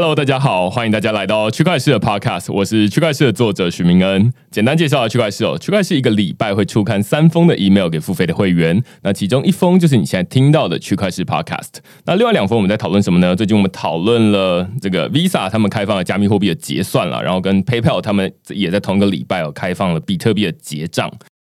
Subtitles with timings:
[0.00, 4.32] Hello，大家好，欢迎大家来到区块市的 Podcast，我是区块市的作者许明恩。
[4.48, 13.34] 简单介绍下区块市哦，区块市一个礼拜会出刊三封的 email 给付费的会员，那其中一封就是你现在听到的区块市 Podcast，那另外两封我们在讨论什么呢？
[13.34, 21.12] 最近我们讨论了这个 Visa 他们开放了加密货币的结算了，然后跟 PayPal 他们也在同一个礼拜哦开放了比特币的结账。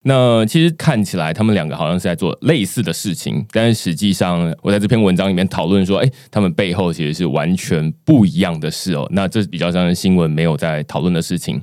[0.05, 9.07] 那其实看起来他们两个好像是在做类似的事情，但是实际上我在这篇文章里面讨论说，哎，他们背后其实是完全不一样的事哦。
[9.11, 11.61] 那这是比较像是新闻没有在讨论的事情。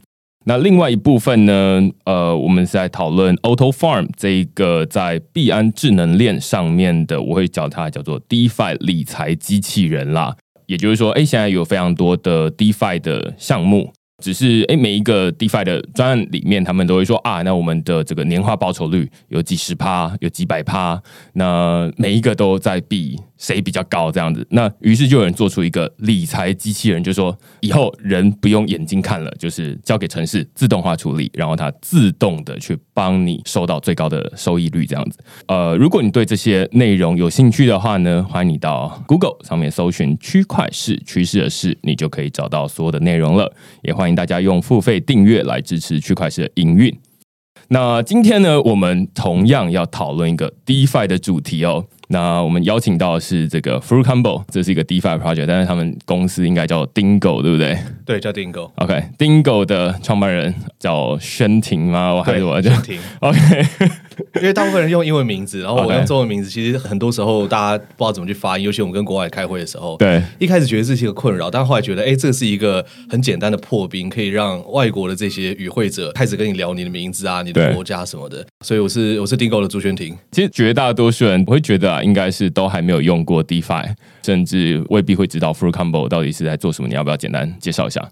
[0.47, 10.35] 那另外一部分呢，呃，我们是在讨论 Auto Farm 这一个在币安智能链上面的，我会叫它叫做 DeFi 理财机器人啦。
[10.67, 13.91] 也就是说，哎，现在有非常多的 DeFi 的项目。
[14.23, 21.01] 只是诶，每一个 DeFi 的专案里面，他们都会说啊，那我们的这个年化报酬率有几十趴，有几百趴，
[21.33, 23.19] 那每一个都在比。
[23.37, 24.45] 谁比较高这样子？
[24.49, 35.19] 那于是就有人做出一个理财机器人，就说以后人不用眼睛看了，就是交给城市自动化处理，然后它自动的去帮你收到最高的收益率这样子。
[35.47, 43.53] 呃，如果你对这些内容有兴趣的话呢，欢迎你到 Google 上面搜寻“区块市趋势的事”，你就可以找到所有的内容了。
[43.83, 46.97] 也欢迎大家用付费订阅来支持区块市的营运。
[47.69, 51.87] 那今天呢，我们同样要讨论一个 DeFi 的主题哦。
[52.07, 57.77] 那我们邀请到的是这个 Fruit Combo，这是一个 DeFi project，但是他们公司应该叫 Dingo，对不对？
[58.05, 58.71] 对，叫 Dingo。
[58.75, 62.13] OK，Dingo 的创办人叫宣婷吗？
[62.13, 62.99] 我还是我叫宣婷。
[63.19, 63.39] OK，
[64.41, 78.45] 因为大部分人用英文名字，然后我用中文名字，其实很多时候大家不知道怎么去发音，尤其我们跟国外开会的时候，对，一开始觉得这是一个困扰，但后来觉得，哎，这是一个很简单的破冰，可以让外国的这些与会者开始跟你聊你的名字啊，你的国家什么的。
[78.63, 80.15] 所以我是我是 Dingo 的朱宣婷。
[80.31, 82.01] 其实绝大多数人我会觉得啊。
[82.05, 83.83] 应该是都还没有用过 DeFi，
[84.23, 86.87] 甚至未必会知道 Full Combo 到底是在做什么。
[86.87, 88.07] 你要不要简单介绍一下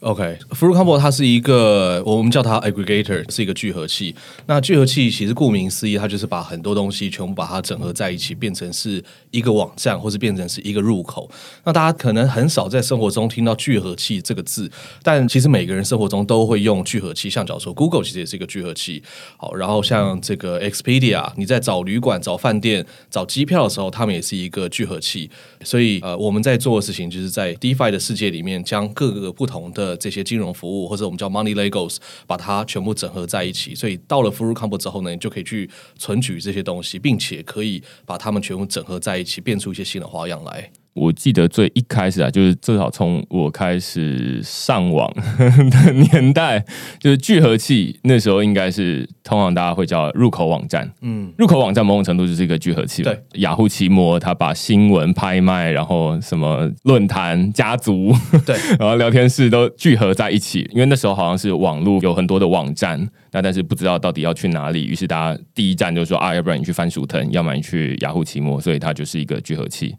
[0.00, 4.14] ？OK，Fruit Combo 它是一个，我们叫它 aggregator，是一个聚合器。
[4.46, 11.30] 那聚合器其实顾名思义，它就是把很多东西全部把它整合在一起，变成是一个网站，或是变成是一个入口。
[11.64, 14.70] 那大家可能很少在生活中听到聚合器这个字，
[15.02, 17.28] 但其实每个人生活中都会用聚合器。
[17.28, 19.02] 像假如说 Google 其实也是一个聚合器。
[19.36, 25.30] 好，然后像这个 Expedia，你在找旅馆、找饭店、找机票的时候，他们也是一个聚合器。
[25.62, 31.96] 所以呃，我们在做的事情就是在 DeFi 的世界里面，将各个不同的这些金融服务，或者我们叫 Money Legos，
[32.26, 33.74] 把它全部整合在一起。
[33.74, 40.70] 所以到了 Full Combo 之后呢，你就可以去存取这些东西，并且可以把它们全部整合在一起，变出一些新的花样来。
[40.92, 45.10] 我记得最一开始啊，就是至少从我开始上网
[45.70, 46.64] 的年代，
[46.98, 50.92] 就是聚合器那时候应该是通常大家会叫入口网站。
[51.02, 53.02] 嗯，入口网站某种程度就是一个聚合器。
[53.02, 58.12] 对，雅虎奇摩它把新闻、拍卖，然后什么论坛、家族，
[58.44, 60.68] 对， 然后聊天室都聚合在一起。
[60.72, 69.94] 因为那时候好像是网络有很多的网站，那但是不知道到底要去哪里，于是大家第一站就说啊，要不然你去番薯藤，要么你去雅虎奇摩，所以它就是一个聚合器。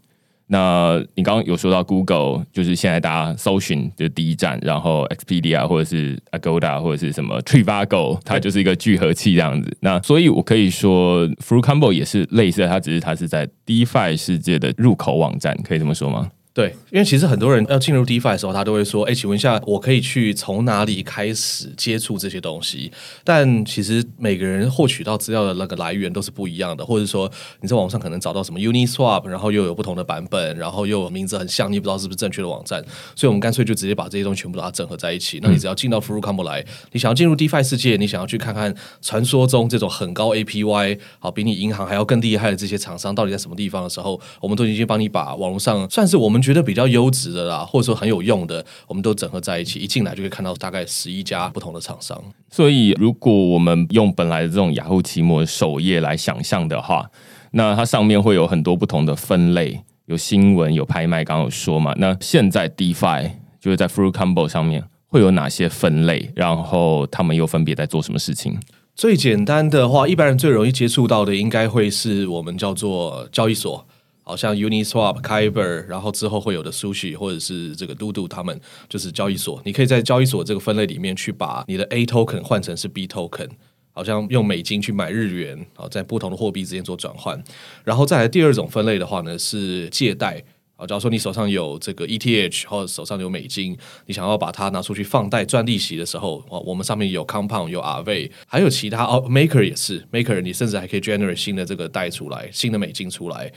[0.52, 9.74] 那你刚刚有说到 Google，就是现在大家搜寻的第一站，然后 Expedia 或者是 Agoda 或者是什么 Trivago，它就是一个聚合器这样子。
[9.80, 16.30] 那所以我可以说 Fruit Combo 也是类似，它只是它是在 DeFi 世界的入口网站，可以这么说吗？
[16.54, 22.92] 对，因为其实很多人要进入 DeFi 的时候，他都会说：“哎，请问一下，我可以去从哪里开始接触这些东西？”
[23.24, 27.30] 但其实每个人获取到资料的那个来源都是不一样的，或者说
[27.62, 32.84] 你在网上可能找到什么 Uniswap，然后又有不同的版本，然后又有名字很像，你不知道是不是正确的网站。
[33.16, 35.40] 所以我们干脆就直接把这些东西全部把它整合在一起。
[35.42, 46.41] 那你只要进到 Furucom 来，你想要进入 DeFi 世界，你想要去看看传说中这种很高 APY，好比你银行还要更厉害的这些厂商到底在什么地方的时候，我们都已经帮你把网络上算是我们。
[46.42, 52.20] 觉得比较优质的啦，或者说很有用的，我们都整合在一起，一进来就可以看到大概十一家不同的厂商。
[52.50, 57.08] 所以，如果我们用本来的这种雅虎奇摩首页来想象的话，
[57.52, 61.24] 那它上面会有很多不同的分类，有新闻，有拍卖。
[61.24, 61.94] 刚刚有说嘛？
[61.98, 63.30] 那现在 DeFi
[63.60, 66.30] 就是在 Fruit Combo 上面会有哪些分类？
[66.34, 68.58] 然后他们又分别在做什么事情？
[68.94, 73.86] 最简单的话，一般人最容易接触到的，应该会是我们叫做交易所。
[74.22, 79.60] 好像 Uniswap、Kyber，然后之后会有的 Sushi 或者是这个 Dudu，他们就是交易所。
[79.64, 83.48] 你可以在交易所这个分类里面去把你的 A token 换成是 B token，
[83.92, 87.42] 好像用美金去买日元，好在不同的货币之间做转换。
[87.84, 90.42] 然后再来第二种分类的话呢，是借贷。
[90.76, 93.76] 啊，假如说你手上有这个 ETH 或者手上有美金，
[94.06, 103.52] 你想要把它拿出去放贷赚利息的时候，哦，我们上面有 Compound、有 Aave，还有其他哦，Maker 也是 Maker，你甚至还可以 generate 新的这个贷出来，新的美金出来。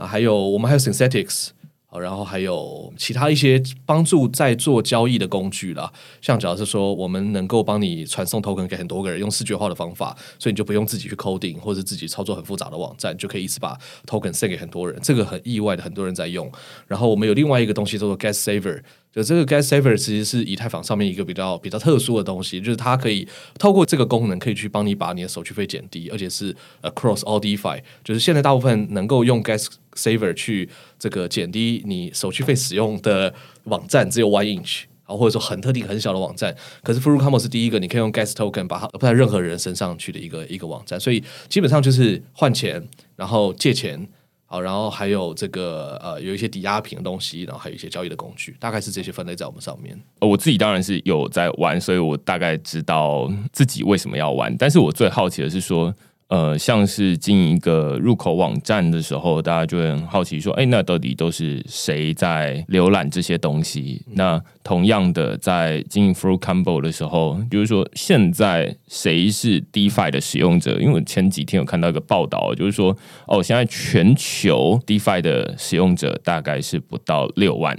[0.00, 1.48] 啊，还有我们还有 Synthetics，
[1.84, 5.92] 好，然后还有其他一些帮助在做交易的工具啦，
[6.22, 16.50] 像假如是说我们能够帮你传送 token 给很多个人，用视觉化的方法，所以你就不用自己去 coding 或者自己操作很复杂的网站，就可以一次把 token send 给很多人，这个很意外的，很多人在用。
[16.86, 18.80] 然后我们有另外一个东西叫做 gas saver。
[19.12, 23.26] 就这个 gas saver 其实是以太坊上面一个比较比较特殊的东西，就是它可以
[23.58, 27.82] 透过这个功能，可以去帮你把你的手续费减低，而且是 across all DeFi。
[28.04, 33.34] 就是现在大部分能够用 gas saver 去这个减低你手续费使用的
[33.64, 36.54] 网站，只有 One Inch 啊，或者说很特定很小的网站。
[36.84, 42.86] 可是 Furucamo 是第一个，你可以用 gas token 把它放在任何人身上去的一个一个网站，所以基本上就是换钱，
[43.16, 44.08] 然后借钱。
[44.52, 49.96] 好，然后还有这个呃，有一些抵押品的东西，然后还有一些交易的工具，大概是这些分类在我们上面。
[50.18, 54.52] 呃我自己当然是有在玩，所以我大概知道自己为什么要玩。
[54.58, 55.94] 但是我最好奇的是说。
[56.30, 64.00] 呃，像是经营一个入口网站的时候，大家就会很好奇说，哎，那到底都是谁在浏览这些东西？
[64.12, 70.78] 那同样的，在经营 Fruit Combo 的时候，就是说现在谁是 DeFi 的使用者？
[70.80, 77.76] 因为我前几天有看到一个报道，就是说，哦，现在全球 DeFi 的使用者大概是不到六万。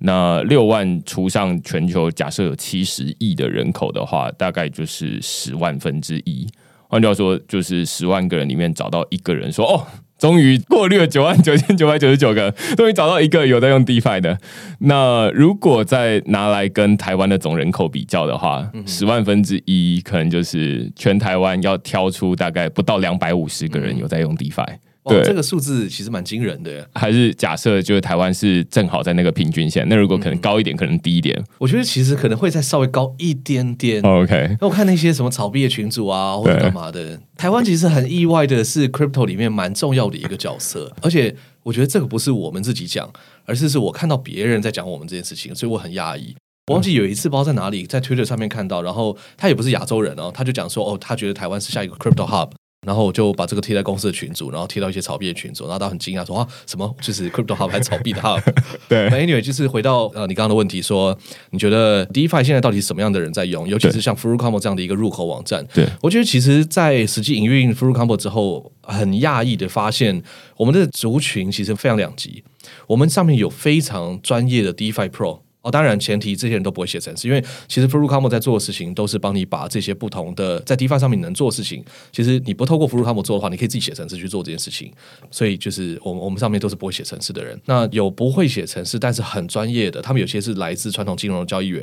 [0.00, 6.48] 那六万除上全球，假设有七十亿的人口的话，大概就是十万分之一。
[6.88, 9.86] 换句话说，就是十万个人里面找到一个人说：“哦，
[10.18, 14.38] 终于过滤了九万九千九百九十九个，终于找到一个有在用 DeFi 的。”
[14.80, 24.76] 那如果再拿来跟台湾的总人口比较的话，十万分之一可能就是全台湾要挑出大概不到两百五十个人有在用 DeFi。
[25.14, 26.88] 对，这个数字其实蛮惊人的。
[26.94, 34.02] 还是假设就是台湾是正好在那个平均线，那如果可能高一点，可能低一点，我觉得其实可能会再稍微高一点点。
[34.02, 40.92] OK，那我看那些什么炒币的群主啊，或者干嘛的，台湾其实很意外的是，Crypto 里面蛮重要的一个角色。
[41.02, 43.10] 而且我觉得这个不是我们自己讲，
[43.44, 46.34] 而是是我看到别人在讲我们这件事情，所以我很压抑。
[46.68, 52.50] 我忘记有一次不知道在哪里，在 Twitter 上面看到，然后他也不是亚洲人哦，他就讲说哦，他觉得台湾是下一个 Crypto Hub。
[52.86, 58.40] 然后我就把这个贴在公司的群组，然后贴到一些炒币的群组，然后他很惊讶说啊，什么就是 crypto hub 还炒币的 hub？
[58.88, 61.18] 对，anyway 就是回到呃你刚刚的问题，说
[61.50, 63.68] 你觉得 DeFi 现在到底什么样的人在用？
[63.68, 70.22] 尤其是像 Furucombo 这样的一个入口网站，对我觉得其实，在实际营运 Furucombo 之后，很讶异的发现，
[70.56, 72.44] 我们的族群其实非常两极，
[72.86, 75.40] 我们上面有非常专业的 DeFi Pro。
[75.66, 84.92] 哦，当然，前提这些人都不会写程式，因为其实 Furucamo 在做的事情都是帮你把这些不同的在 DeFi 上面能做的事情，其实你不透过 Furucamo 做的话，你可以自己写程式去做这件事情。
[85.28, 87.60] 所以就是我们我们上面都是不会写程式的人。
[87.64, 91.82] 那有不会写程式，但是很专业的，他们有些是来自传统金融的交易员，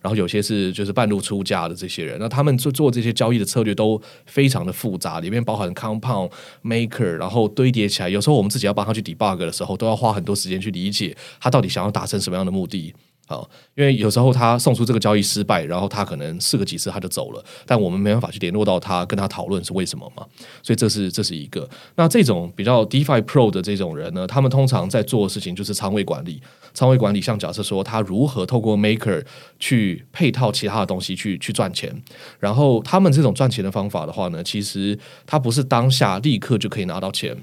[0.00, 2.16] 然后有些是就是半路出家的这些人。
[2.20, 6.30] 那他们做做这些交易的策略都非常的复杂，里面包含 Compound
[6.62, 8.08] Maker，然后堆叠起来。
[8.08, 12.94] 有时候我们自己要帮他去 debug 的时候，都要花很多时间去理解他到底想要达成什么样的目的。
[13.26, 20.26] 好，因为有时候他送出这个交易失败，然后他可能试个几次他就走了，但我们没办法去联络到他，跟他讨论是为什么嘛？
[20.62, 21.68] 所以这是这是一个。
[21.96, 26.42] 那这种比较 DeFi Pro 的这种人呢，他们通常在做的事情就是仓位管理。
[26.74, 29.24] 仓位管理像假设说，他如何透过 Maker
[29.58, 32.02] 去配套其他的东西去去赚钱。
[32.38, 37.34] 然后他们这种赚钱的方法的话呢，其实他不是当下立刻就可以拿到钱。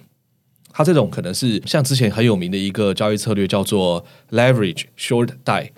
[0.74, 5.70] 它这种可能是像之前很有名的一个交易策略，叫做 leverage short die。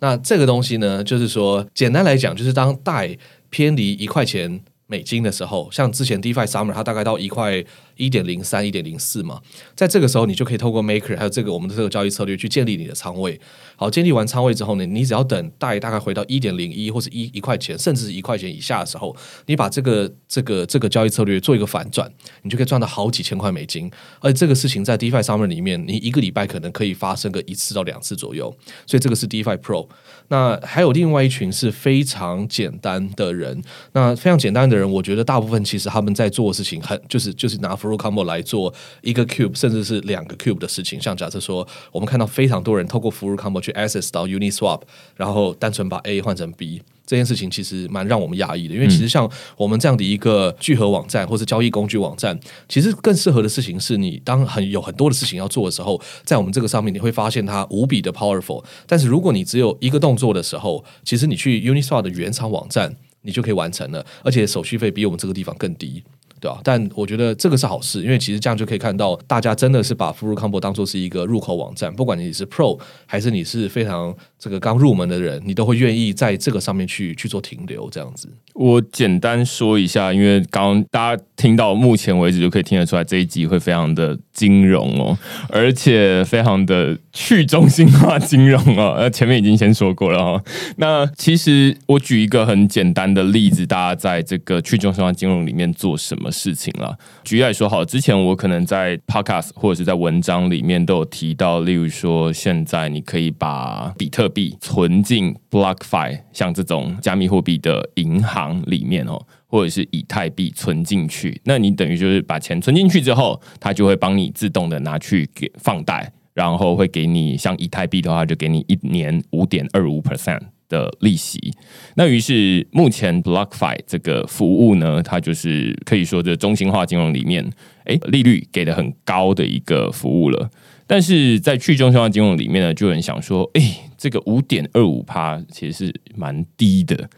[0.00, 3.18] 那这个东西呢，就是说简单来讲，就是当 die
[3.50, 7.64] 偏离一块钱美金的时候，像之前 DeFi Summer 它大概到一块。
[7.98, 9.40] 一点零三、一点零四嘛，
[9.74, 13.40] 在这个时候，你就可以透过 Maker 还有这个我们的这个交易策略去建立你的仓位。
[13.74, 19.16] 好，建立完仓位之后呢，你只要等大大概回到一点零一或者一一块钱，甚至是一块钱以下的时候，
[19.46, 22.08] 你把这个这个这个交易策略做一个反转，
[22.42, 23.90] 你就可以赚到好几千块美金。
[24.20, 28.56] 而这个事情在 DeFi Summer 里面，你一个礼拜可能可以发生个一次到两次左右。
[28.86, 29.88] 所以这个是 DeFi Pro。
[30.28, 37.78] 那还有另外一群是非常简单的人，那非常简单的人，我觉得大部分其实他们在做的事情很就是就是拿。
[37.78, 41.00] f r u Combo 来做一个 Cube，甚至是两个 Cube 的事情。
[41.00, 44.80] 像假设说，我们看到非常多人透过 f r u Combo 去 Access 到 Uniswap，
[45.14, 48.74] 然后单纯把 A 换成 B，这件事情其实蛮让我们压抑的。
[48.74, 52.38] 因为其实像我们这样的一个聚合网站或是交易工具网站，
[52.68, 58.62] 其实更适合的事情是你当很有很多的事情要做的时候，在我们这个上面你会发现它无比的 powerful。
[58.86, 66.04] 但是如果你只有一个动作的时候，其实你去 Uniswap 的原厂网站，你就可以完成了，而且手续费比我们这个地方更低。
[66.40, 78.28] 对啊，但我觉得这个是好事，因为其实这样就可以看到，大家真的是把 f u r Combo 当做是一个入口网站，不管你是 Pro 还是你是非常这个刚入门的人，你都会愿意在这个上面去去做停留这样子。
[78.54, 85.16] 我简单说一下，因为刚大家听到目前为止就可以听得出来，这一集会非常的金融哦，
[85.48, 88.94] 而且非常的去中心化金融哦。
[88.98, 90.42] 呃，前面已经先说过了哦。
[90.76, 96.96] 那其实我举一个很简单的例子，大家在这个去中心化金融里面做什么事情了？
[97.24, 109.20] 举例来说，好，之前我可能在 podcast 或者是在文章里面都有提到，例如说，现在你可以把比特币存进 BlockFi，像这种加密货币的银行里面哦。
[109.50, 121.52] 或者是以太币存进去，那你等于就是把钱存进去之后，它就会帮你自动的拿去给放贷，然后会给你像以太币的话，就给你一年五点二五 percent 的利息。
[121.94, 127.48] 那于是目前 BlockFi 这个服务呢，它就是可以说这中心化金融里面，
[127.84, 130.50] 哎，利率给的很高的一个服务了。
[130.86, 137.08] 但是在去中心化金融里面呢，就有人想说，哎，这个五点二五趴其实是蛮低的。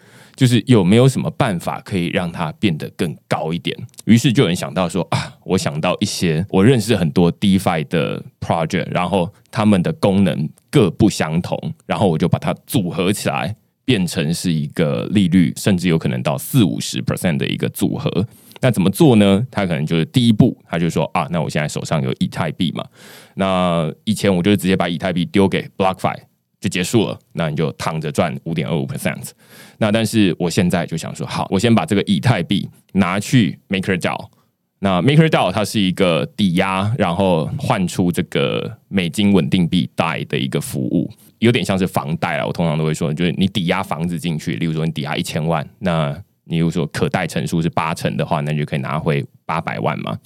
[0.40, 3.76] 就是有没有什么办法可以让它变得更高一点？
[4.06, 13.54] 于是就有人想到说啊，我想到一些我认识很多 DeFi 的 project，然后他们的功能各不相同，然后我就把它组合起来，
[13.84, 18.26] 变成是一个利率甚至有可能到四五十 percent 的一个组合。
[18.62, 19.46] 那怎么做呢？
[19.50, 22.82] 他可能就是第一步，他就说啊，那我现在手上有以太币嘛，
[23.34, 26.16] 那以前我就直接把以太币丢给 BlockFi。
[26.60, 29.30] 就结束了，那你就躺着赚五点二五 percent。
[29.78, 34.28] 那但是我现在就想说，好，我先把这个以太币拿去 MakerDAO。
[34.82, 42.46] 那 MakerDAO 它是一个抵押，然后换出这个美金稳定币贷的一个服务，有点像是房贷啊。
[42.46, 46.18] 我通常都会说，就是你抵押房子进去，例如说你抵押一千万，那
[46.50, 50.18] 你如果说可贷成数是八成的话，那你就可以拿回八百万嘛。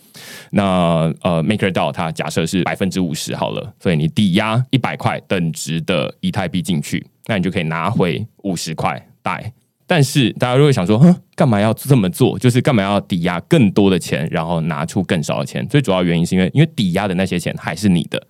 [0.50, 9.52] 那呃，MakerDAO 它假设是百分之五十好了，所以你抵押一百块等值的以太币进去，那你就可以拿回五十块贷。
[9.87, 12.38] 但是大家如果想说，哼，干嘛要这么做？
[12.38, 15.66] 就是干嘛要抵押更多的钱，然后拿出更少的钱？
[15.69, 18.26] 最主要原因是因为，因为抵押的那些钱还是你的，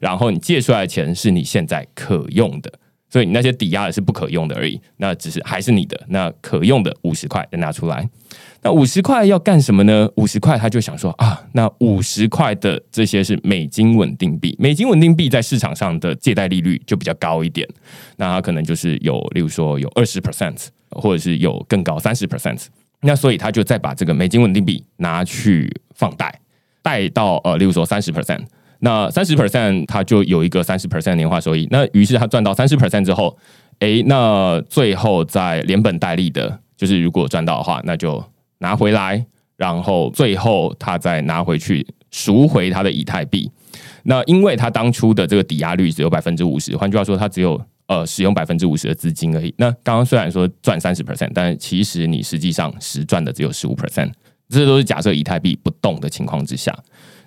[0.00, 2.70] 然后你借出来的钱是你现在可用的。
[3.10, 8.08] 所以你那些抵押的是不可用的而已，那只是还是你的那可用的五十块拿出来，
[8.62, 10.08] 那五十块要干什么呢？
[10.16, 17.66] 五十块他就想说啊，那五十块的这些是美金稳定币，美金稳定币在市场上的借贷利率就比较高一点，
[18.16, 22.66] 那它可能就是有，例如说有二十 percent，或者是有更高三十 percent，
[23.00, 26.40] 那所以他就再把这个美金稳定币拿去放贷，
[26.82, 28.44] 贷到呃，例如说三十 percent。
[28.80, 31.66] 那三十 percent，它就有一个三十 percent 年化收益。
[31.70, 33.36] 那于是他赚到三十 percent 之后，
[33.80, 38.24] 哎，那最后再连本带利的，就是如果赚到的话，那就
[38.58, 39.24] 拿回来，
[39.56, 43.50] 然后最后他再拿回去赎回他的以太币。
[44.04, 49.52] 那因为他当初的这个抵押率只有百分之五十，换句话说，他只有呃使用百分之五十的资金而已。
[49.58, 54.12] 那刚刚虽然说赚三十 percent，但其实你实际上实赚的只有十五 percent。
[54.48, 56.74] 这都是假设以太币不动的情况之下。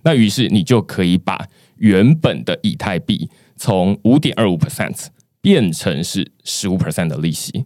[0.04, 5.08] 那于是你就可以把原本的以太币从五点二五 percent
[5.42, 7.66] 变成是十五 percent 的利息。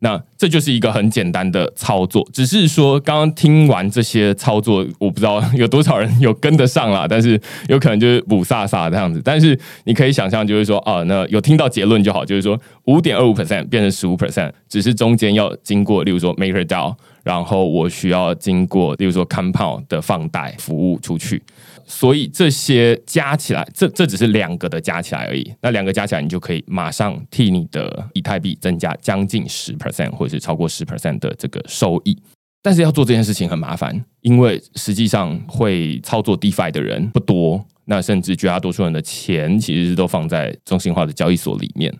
[0.00, 9.22] 那这就是一个很简单的操作，只是说刚刚听完这些操作，我不知道有多少人有跟得上啦，但是有可能就是补飒飒这样子。
[9.24, 16.94] 但是你可以想象，就是说啊，那有听到结论就好，就是说五点二五 percent 变成十五 percent，只是中间要经过，例如说 MakerDAO。
[17.24, 21.42] 然后我需要经过，例如说 Compound 的放贷服务出去，
[21.86, 25.54] 所以这些加起来，这这只是两个的加起来而已。
[25.62, 32.18] 那两个加起来，你就可以马上替你的以太币增加将近十 percent 或者是超过十 percent 的这个收益。
[32.60, 41.94] 但是要做这件事情很麻烦，因为实际上会操作 DeFi 的人不多，那甚至绝大多数人的钱其实是都放在中心化的交易所里面。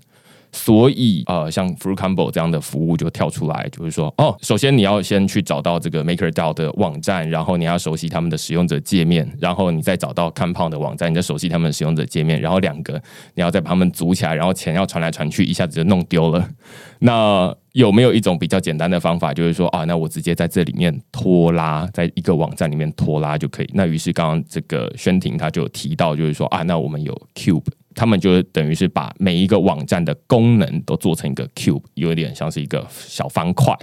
[0.52, 13.00] 所以，呃，像 Fruit Combo 这样的服务就跳出来，就是说，哦，首先你要先去找到这个 MakerDAO 的网站，然后你要熟悉他们的使用者界面，然后你再找到 Compound 的网站，你再熟悉他们的使用者界面，然后两个
[13.34, 16.48] 你要再把它们组起来，然后钱要传来传去，一下子就弄丢了。
[17.00, 23.70] 那有没有一种比较简单的方法，就是说，啊，那我直接在这里面拖拉，在一个网站里面拖拉就可以？
[23.74, 27.66] 那于是刚刚这个宣婷他就提到，就是说，啊，那我们有 Cube。
[27.96, 33.76] 他们就等于是把每一个网站的功能都做成一个 cube，有点像是一个小方块。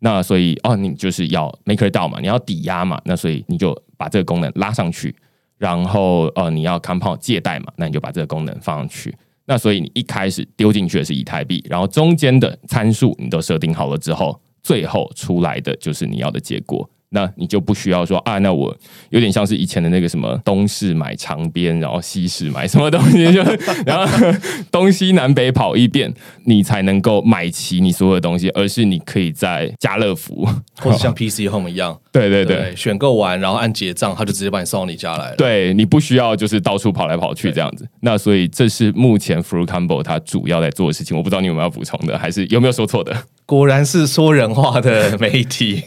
[0.00, 5.14] 那所以哦，你就是要 MakerDAO 嘛，你要抵押嘛，那所以你就把这个功能拉上去。
[5.58, 9.14] 然后呃，你要 Compound 借贷嘛，那你就把这个功能放上去。
[9.46, 18.76] 那所以你一开始丢进去的是以太币，然后中间的参数你都设定好了之后，最后出来的就是你要的结果，那你就不需要说啊，那我
[19.10, 23.42] 有点像是以前的那个什么东市买长边，然后西市买什么东西，就
[23.86, 24.30] 然后
[24.70, 26.12] 东西南北跑一遍，
[26.44, 30.46] 你才能够买齐你所有的东西，而是你可以在家乐福
[30.76, 35.36] 或者像 PC Home 一样， 对对对，选购完然后按结账，他就直接把你送到你家来了。
[35.36, 37.88] 对你不需要就是到处跑来跑去这样子。
[38.00, 41.16] 那所以这是目前 Fruit Combo 它主要在做的事情。
[41.16, 43.16] 我不知道你有没有要补充的，还是有没有说错的？
[43.48, 45.82] 果然是说人话的媒体。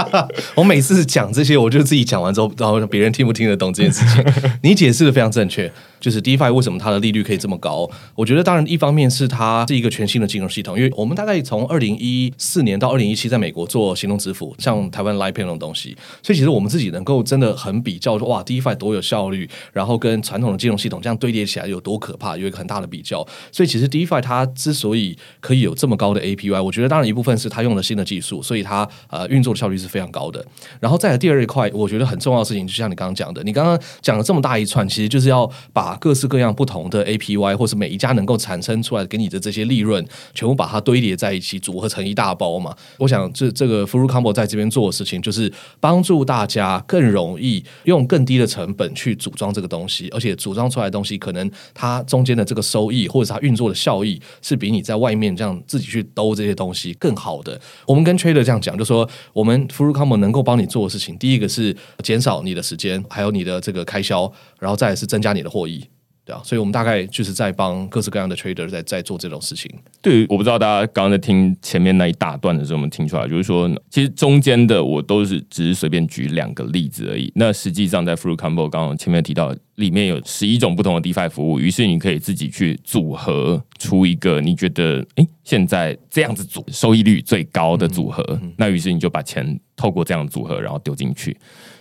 [0.54, 4.22] 我每次讲这些，我就自己讲完之后，然后别人听不听得懂这件事情？
[4.62, 5.72] 你解释的非常正确。
[6.00, 7.88] 就是 DeFi 为什么它的利率可以这么高？
[8.14, 23.26] 我觉得当然一方面是它是一个全新的金融系统，因为我们大概从二零一四年到二零一七在美国做行动支付，像台湾 Line Pay 那种东西，所以其实我们自己能够真的很比较说哇，DeFi 多有效率，然后跟传统的金融系统这样堆叠起来有多可怕，有一个很大的比较。
[23.52, 30.44] 所以其实 DeFi 它之所以可以有这么高的 APY，我觉得当然一部分是它用了新的技术，所以它呃运作的效率是非常高的。
[30.80, 42.76] 然后再来第二一块，我觉得很重要的事情，就像你刚刚讲的，你刚刚讲了这么大一串，其实就是要把把各式各样不同的 APY，或是每一家能够产生出来给你的这些利润，全部把它堆叠在一起，组合成一大包嘛。
[42.98, 57.58] 我想这这个 Fruit Combo 在这边做的事情，就是帮助大家更容易用更低的成本去组装这个东西，而且组装出来的东西，可能它中间的这个收益，或者它运作的效益，是比你在外面这样自己去兜这些东西更好的。
[57.86, 65.77] 我们跟 Trader 这样讲，就说我们 Fruit Combo 能够帮你做的事情，第一个是减少你的时间，还有你的这个开销，然后再是增加你的获益。
[66.28, 69.74] 对啊，所以我们大概就是在帮各式各样的 trader 在在做这种事情。
[70.02, 77.32] 对，我不知道大家刚刚在听前面那一大段的时候，我们听出来，就是说，其实中间的我都是只是随便举两个例子而已。
[77.34, 88.38] 那实际上在 Fruit Combo 刚刚前面提到，里面有十一种不同的 DeFi 服务，于是你可以自己去组合出一个你觉得，哎，现在这样子组收益率最高的组合。
[88.58, 91.34] 那于是你就把钱透过这样组合，然后丢进去。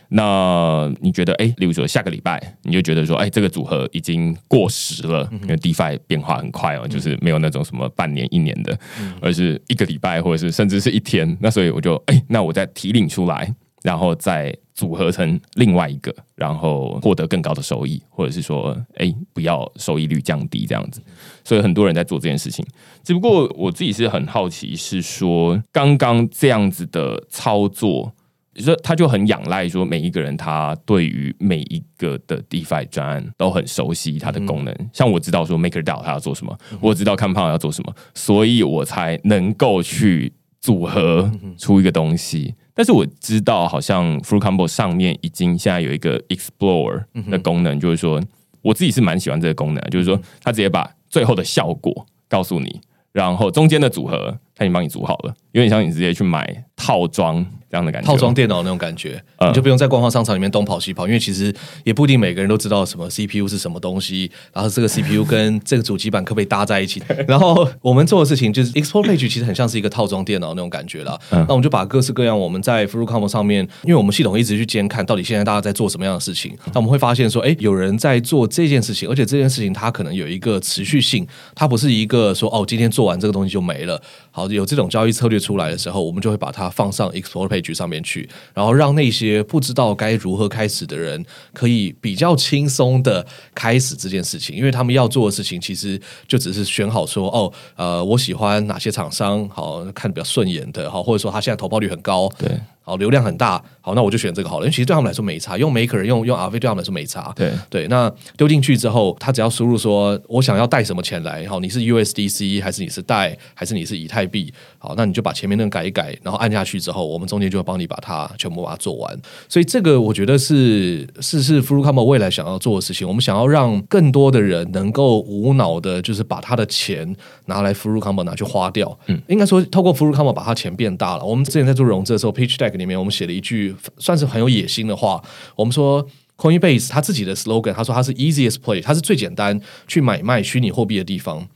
[0.10, 8.78] 那你觉得，哎，例如说下个礼拜，你就觉得说，哎，这个组合已经过时了，因为 DeFi 变化很快哦，就是没有那种什么半年、一年的，
[9.22, 11.38] 而是一个礼拜，或者是甚至是一天。
[11.42, 21.02] 那所以我就，哎，那我再提领出来，然后再组合成另外一个，然后获得更高的收益，或者是说，哎，不要收益率降低这样子。
[21.43, 22.65] 所以很多人在做这件事情，
[23.04, 28.13] 只不过我自己是很好奇，是说刚刚这样子的操作。
[28.58, 42.56] 说他就很仰赖说每一个人他对于每一个的 DeFi 专案都很熟悉它的功能，像我知道说 MakerDAO 他要做什么，我知道 Compound 要做什么，所以我才能够去组合出一个东西。
[42.74, 48.22] 但是我知道好像 Fruit Combo 上面已经现在有一个 Explore 的功能，就是说
[48.62, 57.46] 我自己是蛮喜欢这个功能，就是说他直接把最后的效果告诉你，然后中间的组合他已经帮你组好了，有点像你直接去买套装。
[57.69, 61.53] 这样的感觉，套装电脑那种感觉，你就不用在官方商场里面东跑西跑，因为其实
[61.84, 67.01] 也不一定每个人都知道什么 CPU 是什么东西，然后这个 CPU 跟 这个主机板可不可以搭在一起。
[67.27, 71.19] 然后我们做的事情就是 Explore Page，其实很像是一个套装电脑那种感觉了。
[71.32, 84.01] 那我们就把各式各样我们在 f r u i t c o m 上面，因为我们系统一直去监看到底现在大家在做什么样的事情，那我们会发现说，哎，有人在做这件事情，而且这件事情它可能有一个持续性，它不是一个说哦，今天做完这个东西就没了。
[84.32, 88.28] 好，有这种交易策略出来的时候，我们就会把它放上 Export Page 上面去。
[88.54, 102.60] 然后让那些不知道该如何开始的人，可以比较轻松的开始这件事情，因为他们要做的事情其实就只是选好说哦，呃，我喜欢哪些厂商，好看比较顺眼的，好，或者说他现在投报率很高，对。
[102.88, 104.65] 好，流量很大，好，那我就选这个好了。
[104.65, 107.34] 因为其实对他们来说没差，用 Maker 用用 RV 对他们来说没差。
[107.36, 114.54] 对对，那丢进去之后，他只要输入说我想要带什么钱来，好，你是 USDC 还是你是带还是你是以太币？
[114.80, 119.19] 好，那你就把前面那个改一改，然后按下去之后，我们中间就会帮你把它全部把它做完。
[119.50, 123.06] 所以这个我觉得是是是 f r u c o m 未来想要做的事情。
[123.06, 127.13] 我们想要让更多的人能够无脑的，就是把他的钱
[127.47, 128.97] 拿来 f r u c o m 拿去花掉。
[129.08, 131.26] 嗯，应该说透过 f r u c o m 把他钱变大了。
[131.26, 135.24] 我们之前在做融资的时候，Pitch Deck 里面我们写了一句算是很有野心的话。
[135.56, 141.48] 我们说，Coinbase 他自己的 slogan，他说他是 easiest place，它是最简单去买卖虚拟货币的地方。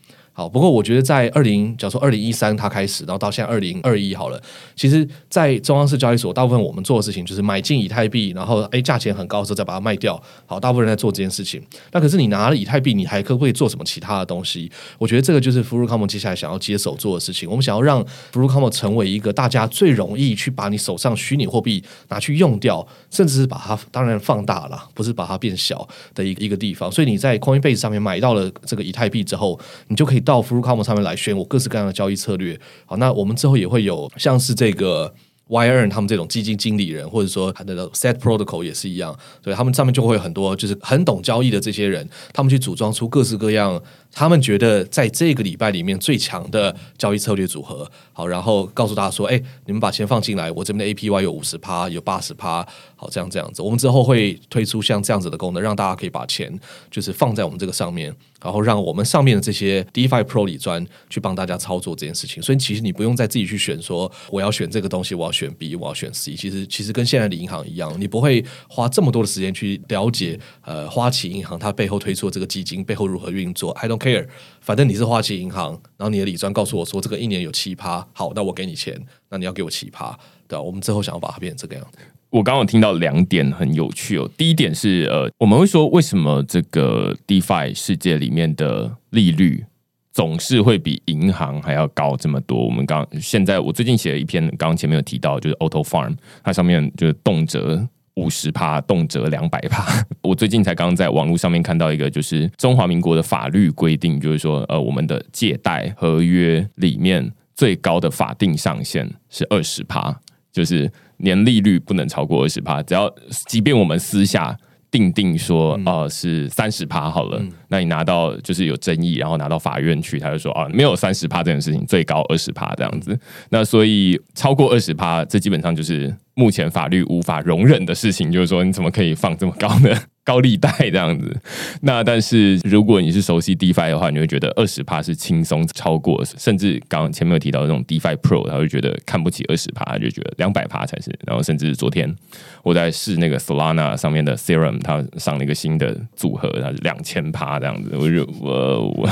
[0.42, 4.42] 好，不过我觉得在二零，假如说二零一三它开始，然后到现在二零二一好了，
[4.76, 10.20] 其实，在中央式交易所，大部分我们做的事情就是买进以太币，然后哎价钱很高时候再把它卖掉。
[10.48, 11.62] 好，大部分人在做这件事情。
[11.92, 14.72] 那可是你拿了以太币，你还可不可以做什么其他的东西？
[14.98, 17.48] 我觉得这个就是 f r u c o m o 接下来想要接手做的事情。
[17.48, 26.92] 我们想要让 f r u c o m o 成为一个大家最容易去把你手上虚拟货币拿去用掉，甚至是把它当然放大了，不是把它变小的一个一个地方。
[26.92, 31.02] 所以你在 Coinbase 上面买到了这个以太币之后，你就可以到 f r u c o m 上面。
[31.02, 32.56] 来宣我各式各样的交易策略。
[32.86, 35.12] 好，那我们之后也会有像是这个
[35.50, 43.82] YRN 他们这种基金经理人，或者说他的 Set Protocol 也是一样，所以他们上面就会有很多就是很懂交易的这些人，他们去组装出各式各样。
[44.14, 53.62] 他们觉得在这个礼拜里面最强的交易策略组合，好，然后告诉大家说：“哎，你们把钱放进来，我这边的 APY 有五十趴，有八十趴，好，这样这样子。
[53.62, 56.52] 我们之后会推出像这样子的功能，让大家可以把钱
[56.90, 62.44] 就是放在我们这个上面，然后让我们上面的这些 DeFi Pro 里专去帮大家操作这件事情。
[62.44, 66.36] 所以其实你不用再自己去选，说我要选这个东西，我要选 B，我要选 C。
[66.36, 73.72] 其实其实跟现在的银行一样，你不会花这么多的时间去了解呃花旗银行它背后推出的这个基金背后如何运作。
[73.72, 74.28] I don't care，
[74.60, 80.62] 反正你是花旗银行，然后你的理专告诉我说这个一年有七趴，好，那我给你钱，那你要给我七趴，对吧？
[80.62, 82.00] 我们之后想要把它变成这个样子。
[82.32, 84.30] 我刚刚听到两点很有趣哦。
[84.38, 89.66] 第一点是呃，我们会说为什么这个 DeFi 世界里面的利率
[90.14, 92.66] 总是会比银行还要高这么多？
[92.66, 99.86] 我们刚现在我最近写了一篇，刚刚前面有提到，就是 Auto Farm，它上面就是动辄五十趴，动辄两百趴。
[100.22, 110.14] 我最近才刚刚在网络上面看到一个，就是中华民国的法律规定，就是说呃，我们的借贷合约里面最高的法定上限是二十趴，
[110.52, 112.84] 就是年利率不能超过二十趴。
[112.84, 113.12] 只要
[113.48, 114.58] 即便我们私下
[114.90, 123.18] 定定说呃是三十趴好了，那你拿到就是有争议，然后拿到法院去，他就说啊没有三十趴这件事情，最高二十趴这样子。
[123.50, 131.36] 那所以超过二十趴，这基本上就是目前法律无法容忍的事情，就是说你怎么可以放这么高的 高利贷这样子？
[131.82, 141.12] 那但是如果你是熟悉 DeFi 的话，你会觉得二十趴是轻松超过，甚至刚前面有提到那种 DeFi Pro，他会觉得看不起二十趴，他就觉得两百趴才是。
[141.26, 142.16] 然后甚至昨天
[142.62, 149.10] 我在试那个 Solana 上面的 Serum，它上了一个新的组合，它是两千趴这样子，我就我我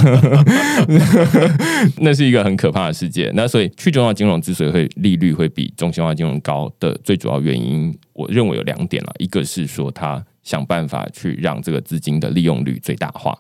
[1.98, 3.32] 那是一个很可怕的世界。
[3.34, 13.38] 那所以去中心化金融之所以会利率会比中心化金融高的最主要原因，我认为有两点了，一个是说他想办法去让这个资金的利用率最大化。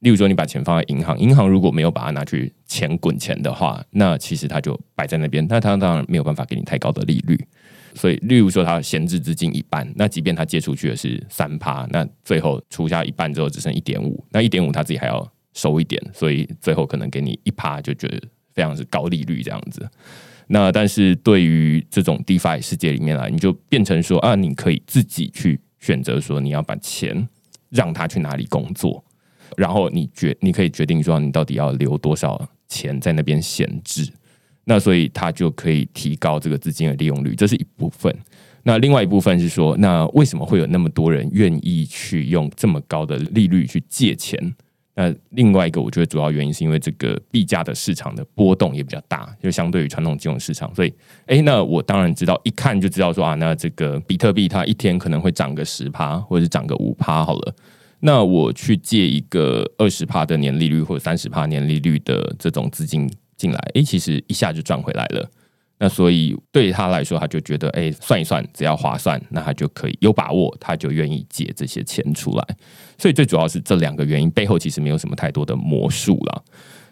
[0.00, 7.38] 例如说，你把钱放在银行，银行如果没有把它拿去钱滚钱的话，那其实它就摆在那边，那它当然没有办法给你太高的利率。
[7.94, 18.20] 所以，例如说，它闲置资金一半，那即便它借出去的是三趴，那最后除下一半之后只剩一点五，那一点五它自己还要收一点，所以最后可能给你一趴，就觉得
[18.54, 19.88] 非常是高利率这样子。
[20.48, 27.28] 那但是对于这种 DeFi 世界里面来，你就变成说啊，你可以自己去选择说你要把钱
[27.70, 29.02] 让他去哪里工作，
[29.56, 34.12] 然后你决你可以决定说你到底要留多少钱在那边闲置。
[34.64, 38.14] 那所以它就可以提高这个资金的利用率，这是一部分。
[38.62, 44.38] 那另外一部分是说，那为什么会有那么多人愿意去用这么高的利率去借钱？
[44.94, 50.74] 那另外一个，我觉得主要原因是因为这个币价的市场的波动也比较大，就相对于传统金融市场。
[50.74, 50.92] 所以，
[51.26, 57.54] 哎，那我当然知道，一看就知道说啊，那这个比特币它一天可能会涨个十趴，或者是涨个五趴好了。
[58.00, 63.10] 那我去借一个二十趴的年利率或者三十趴年利率的这种资金。
[63.34, 65.28] 进来，哎，其实一下就赚回来了。
[65.80, 72.46] 那所以对他来说，他就觉得，哎，算一算，只要划算，那他就可以有把握，他就愿意借这些钱出来。
[73.02, 76.44] 所以最主要是这两个原因背后，其实没有什么太多的魔术了。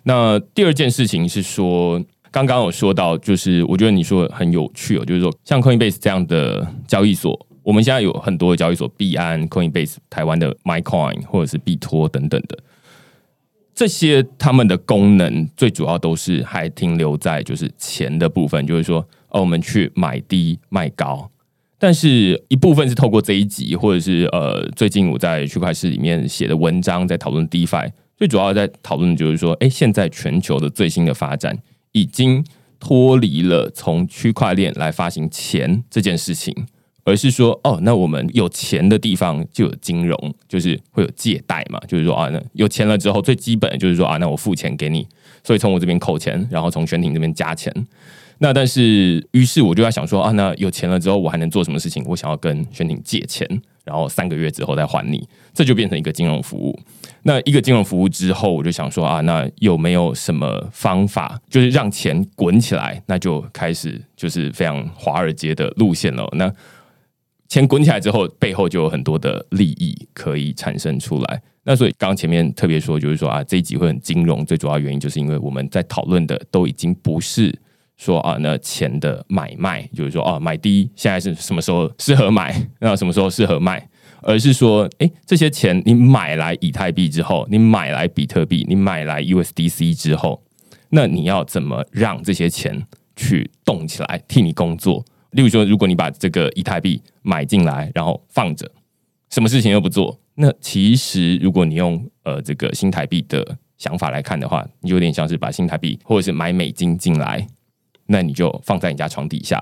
[0.03, 12.59] 那第二件事情是说，刚刚有说到，就是我觉得你说很有趣哦，就是说像 Coinbase 这样的交易所，我们现在有很多的交易所，币安、Coinbase、台湾的 MyCoin 或者是币托等等的。
[13.73, 21.31] 这些他们的功能最主要都是还停留在就是钱的部分，就是说，哦，我们去买低卖高。
[21.81, 31.59] 但是一部分是透过这一集，或者是呃，最近我在区块市里面写的文章，在讨论 DeFi，最主要在讨论的就是说，哎，现在全球的最新的发展
[31.93, 32.45] 已经
[32.79, 36.55] 脱离了从区块链来发行钱这件事情。
[37.03, 40.14] 而是说，哦，那我们有钱的地方就有金融，
[40.47, 41.81] 就是会有借贷嘛。
[41.88, 45.05] 就是说啊，那有钱了之后，最基本的就是说啊，那我付钱给你，
[45.43, 47.73] 所以从我这边扣钱，然后从玄庭这边加钱。
[48.42, 52.03] 那但是，于是我就在想说啊，那有钱了之后，我还能做什么事情？
[52.09, 53.46] 我想要跟轩婷借钱，
[53.85, 56.79] 然后三个月之后再还你，这就变成一个金融服务。
[57.24, 63.03] 那一个金融服务之后，我就想说啊，那有没有什么方法，就是让钱滚起来？
[63.05, 66.26] 那就开始就是非常华尔街的路线了。
[66.33, 66.50] 那
[67.46, 71.42] 钱滚起来之后，背后就有很多的利益可以产生出来。
[71.64, 77.55] 那所以刚前面特别说，就是说啊，这一集会很金融，最主要原因就是因为我们在讨论的都已经不是
[78.01, 83.87] 说啊，那钱的买卖，就是说啊，买低现在是什么时候适合买，那什么时候适合卖，
[84.23, 90.43] 而是说，哎，这些钱你买来以太币之后，你买来比特币，你买来 USDC 之后，
[90.89, 95.05] 那你要怎么让这些钱去动起来，替你工作？
[95.33, 98.67] 例如说，如果你把这个以太币买进来，然后放着，
[99.29, 107.47] 什么事情都不做，那其实如果你用呃这个新台币的想法来看的话，你有点像是把新台币或者是买美金进来，
[108.12, 109.57] 那你就放在你家床底下，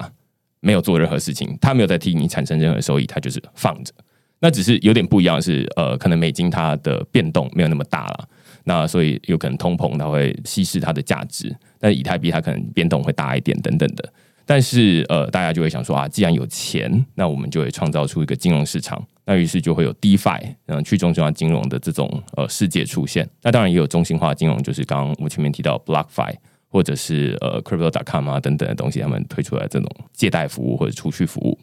[0.60, 3.92] 没有做任何事情，它没有在替你产生任何收益，它就是放着。
[4.40, 8.28] 那只是有点不一样是，呃，可能美金它的变动没有那么大了，
[8.64, 14.12] 那所以有可能通膨它会稀释它的价值，但以太币它可能变动会大一点等等的。
[14.46, 23.28] 但是呃，大家就会想说啊，既然有钱，那我们就会创造出一个金融市场，那于是就会有 DeFi，嗯，去中心化金融的这种呃世界出现。
[23.42, 26.34] 那当然也有中心化金融，就是刚刚我前面提到 BlockFi
[26.68, 31.58] 或者是呃 Crypto.com 啊等等的东西，他们推出来这种借贷服务或者储蓄服务。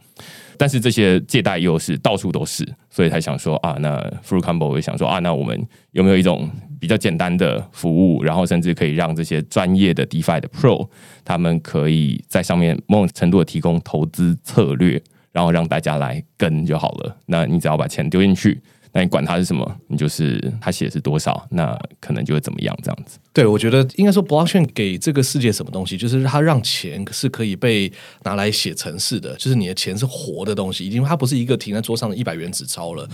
[0.57, 10.87] 但是这些借贷又是到处都是，所以才想说啊，那 Fruit c o m b o 会想说啊，那我们有没有一种比较简单的服务，然后甚至可以让这些专业的 DeFi 的 Pro
[11.23, 15.01] 他们可以在上面某种程度的提供投资策略，
[15.33, 17.17] 然后让大家来跟就好了。
[17.25, 18.61] 那你只要把钱丢进去。
[18.95, 23.19] 那你管它是什么，你就是他写是多少，那可能就会怎么样这样子。
[23.33, 27.91] 对，我觉得应该说，blockchain 给这个世界什么东西，就是它让钱是可以被
[28.23, 33.05] 拿来写城市的，就是你的钱是活的东西，已经它不是一个停在桌上的一百元纸钞了。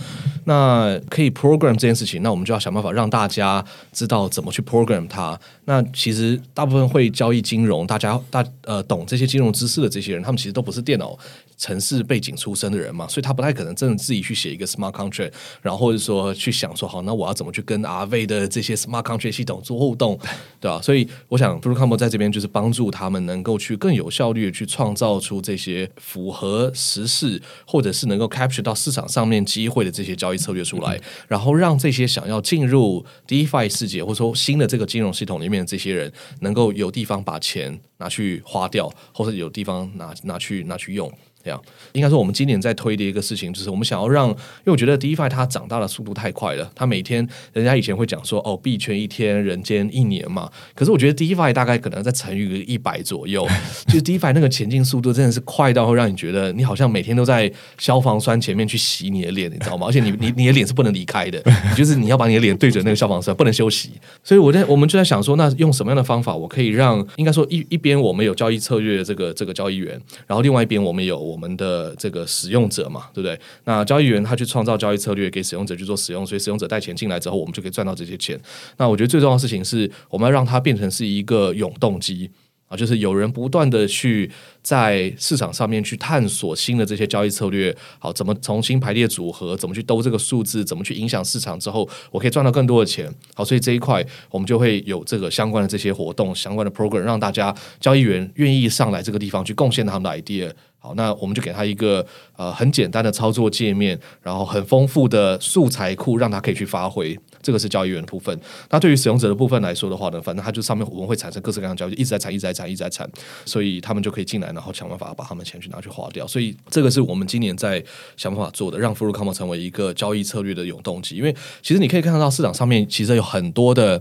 [0.44, 5.38] 那可以 program 这件事情，那我们就要想办法让大家知道怎么去 program 它。
[5.64, 11.18] 那其实大部分会交易金融，大家大呃懂这些金融知识的这些人，他们其实都不是电脑。
[11.58, 20.18] 城市背景出身的人嘛，所以他不太可能真的自己去写一个 smart contract，然后或者说去想说好，那我要怎么去跟 RV 的这些 smart contract 系统做互动，
[20.58, 20.82] 对吧？
[20.82, 41.12] 所以我想 b r u e c o m b o 在这边就是帮助他们能够去更有效率的去创造出这些符合时事或者是能够 capture 到市场上面机会的这些交易策略出来，然后让这些想要进入 DeFi 世界或者说新的这个金融系统里面的这些人能够有地方把钱拿去花掉，或者有地方拿拿去拿去用。
[41.44, 41.60] 这样，
[41.92, 50.48] 应该说我们今年在推的一个事情，就是我们想要让，因为我觉得 DeFi 它长大的速度太快了，它每天，人家以前会讲说，哦，币圈一天，人间一年嘛。
[50.74, 53.44] 可是我觉得 DeFi 大概可能在乘以个一百左右，
[53.88, 59.88] 就是 DeFi 那个前进速度真的是快到会让你觉得你好像每天都在消防栓前面去洗你的脸，你知道吗？
[59.88, 61.42] 而且你你你的脸是不能离开的，
[61.76, 63.90] 就是你要把你的脸对准那个消防栓，不能休息。
[64.22, 71.31] 所以我在我们就在想说，那用什么样的方法，我可以让，应该说一一边我们有交易策略的这个这个交易员，然后另外一边我们有。
[71.32, 73.38] 我们的这个使用者嘛，对不对？
[73.64, 78.38] 那交易员他去创造交易策略给使用者去做使用，所以使用者带钱进来之后，我们就可以赚到这些钱。
[78.76, 82.30] 那我觉得最重要的事情是我们要让它变成是一个永动机。
[82.72, 84.30] 啊，就是有人不断的去
[84.62, 93.12] 在市场上面去探索新的这些交易策略，好，怎么重新排列组合，怎么去兜这个数字，怎么去影响市场之后，我可以赚到更多的钱。
[93.34, 100.50] 好，所以这一块我们就会有这个相关的这些活动，相关的 program，让大家交易员愿意上来这个地方去贡献他们的 idea。
[100.78, 102.04] 好，那我们就给他一个
[102.36, 107.16] 呃很简单的操作界面，然后很丰富的素材库，让他可以去发挥。
[107.42, 108.38] 这个是交易员的部分。
[108.70, 113.10] 那对于使用者的部分来说的话呢，反正它就上面我们会产生各式各样的交易，一直在产，一直在产，一直在产，
[113.44, 116.26] 所以他们就可以进来，然后想办法把他们钱去拿去花掉。
[116.26, 117.82] 所以这个是我们今年在
[118.16, 121.16] 想办法做的，让 f u l c o m 成为一个交易策略的永动机。
[121.16, 124.00] 因为其实你可以看得到市场上面其实有很多的。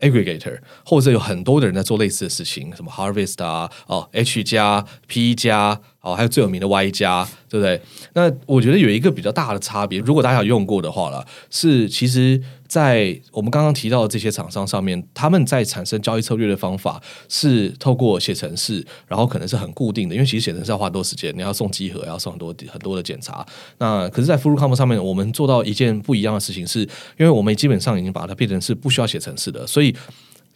[0.00, 7.80] aggregator 或者有很多的人在做类似的事情，什么 Harvest 啊，哦 H 加 P 加，哦还有最有名的 Y 加，对不对？
[8.14, 12.40] 那我觉得有一个比较大的差别，如果大家有用过的话了，是其实。
[12.68, 23.42] 在我们刚刚提到的这些厂商上面，他们在产生交易策略的方法是透过写程式，然后可能是很固定的，因为其实写程式要花多时间，你要送集合，要送很多很多的检查。
[23.78, 29.96] 那可是，在 f u l l c o m 上面，我们做到一件不一样的事情，是因为我们基本上已经把它变成是不需要写程式的，所以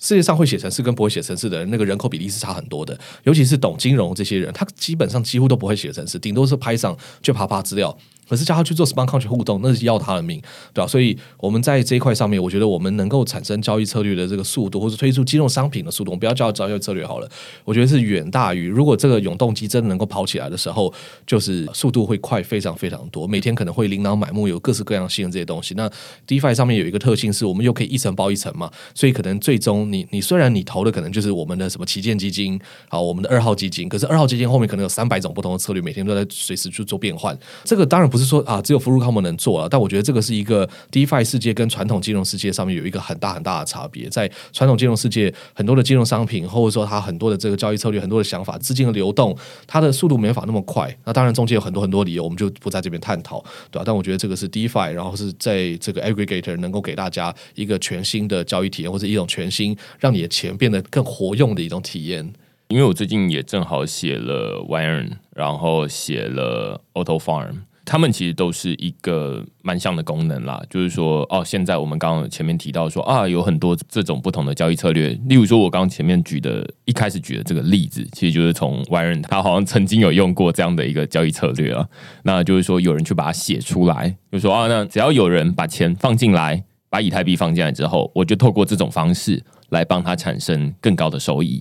[0.03, 2.99] 世界上会写程式跟不会写程式的人，那个人口比例是差很多的。
[3.23, 7.97] 尤其是懂金融这些人，他基本上几乎都不会写程式，顶多是拍上去爬爬资料。
[8.29, 10.41] 可是叫他去做 smart contract 互动，那是要他的命，
[10.73, 10.87] 对吧？
[10.87, 17.29] 所以我们在这一块上面，我觉得我们能够产生交易策略的这个速度，或者推出金融商品的速度，我们不要叫交易策略好了。
[17.65, 20.93] 我觉得是远大于如果这个永动机真的能够跑起来的时候，
[21.27, 23.27] 就是速度会快非常非常多。
[23.27, 25.75] 每天可能会琳琅满目，有各式各样新的这些东西。
[25.75, 25.91] 那
[26.27, 32.59] DeFi 上面有一个特性是，我们又可以一层包一层嘛，所以可能最终你你虽然你投的可能就是我们的什么旗舰基金，
[32.89, 37.37] 好，我们的二号基金，可是二号基金后面可能有三百种不同的策略，每天都在随时去做变换。
[37.65, 39.03] 这个当然不是说啊，只有服务。
[39.03, 44.09] 他们能做了，但我觉得这个是一个 DeFi 世界跟传统金融世界上面有一个很大很大的差别。
[44.09, 50.96] 在传统金融世界，很多的金融商品，或者说它很多的这个交易策略，很多的想法，资金的流动，它的速度没法那么快。
[51.05, 53.83] 那当然中间有很多很多理由，我们就不在这边探讨，对吧？
[53.85, 62.33] 但我觉得这个是 DeFi，然后是在这个 Aggregator 能够给大家一个全新的交易体验，或者一种全新让你的钱变得更活用的一种体验。
[62.68, 67.62] 因为我最近也正好写了 Wire，然后写了 Auto Farm。
[67.85, 81.87] 他们其实都是一个蛮像的功能啦，就是说，哦，现在我们刚刚前面提到说啊，有很多这种不同的交易策略，例如说，我刚刚前面举的一开始举的这个例子，其实就是从 w i r e 他好像曾经有用过这样的一个交易策略啊，
[82.23, 91.61] 那就是说有人去把它写出来，就说啊，那只要有人把钱放进来，把以太币放进来之后，我就透过这种方式来帮他产生更高的收益，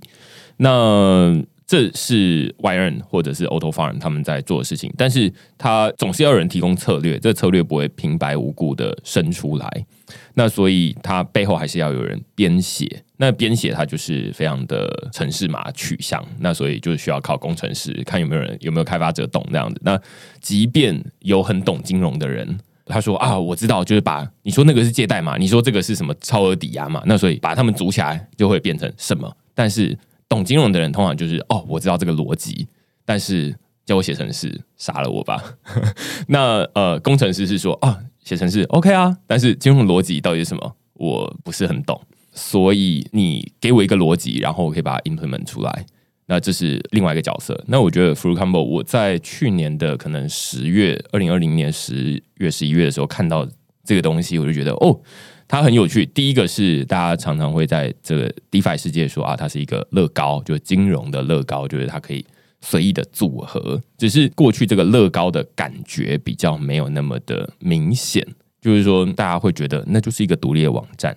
[0.57, 1.43] 那。
[1.71, 9.85] 这是 w i r e 或者是 Auto Farm 他们在做的事情，但是他总是要有人提供策略，这策略不会平白无故的生出来，
[10.33, 19.97] 那所以它背后还是要有人编写，那编写它就是非常的城市码取向，那所以就需要靠工程师看有没有人有没有开发者懂这样子，那
[20.41, 29.97] 即便有很懂金融的人，他说啊，我知道，就是把你说那个是借贷嘛，你说这个是什么超额抵押嘛，那所以把他们组起来就会变成什么，但是。
[30.31, 32.65] 懂金融的人通常就是哦，我知道这个逻辑，
[33.03, 33.53] 但是
[33.85, 35.57] 叫我写程式，杀了我吧。
[36.29, 45.85] 那呃，工程师是说啊，写程式 OK 啊，但是金融逻辑到底是什么，我不是很懂，所以你给我一个逻辑，然后我可以把它 implement 出来。
[46.27, 47.61] 那这是另外一个角色。
[47.67, 53.45] 那我觉得 Fruit Combo，我在去年的可能十月，二零二零年十月、十一月的时候看到
[53.83, 55.01] 这个东西，我就觉得哦。
[55.51, 56.05] 它很有趣。
[56.05, 62.25] 第一个是大家常常会在这个 DeFi 世界说啊，它是一个乐高，就是金融的乐高，就是它可以
[62.61, 63.81] 随意的组合。
[63.97, 68.25] 只是过去这个乐高的感觉比较没有那么的明显，
[68.61, 71.13] 就是说大家会觉得那就是一个独立的网站，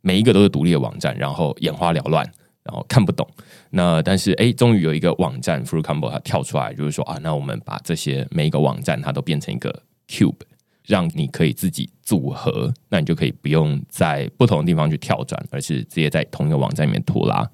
[0.00, 2.28] 每一个都是独立的网站，然后眼花缭乱，
[2.64, 3.24] 然后看不懂。
[3.70, 10.34] 那但是哎，终于有一个网站 Fruit Combo 它跳出来，就是说啊，那我们把这些每一个网站它都变成一个 Cube。
[10.88, 17.46] 让你可以自己组合，那你就可以不用在不同的地方去跳转，而是直接在同一个网站里面拖拉。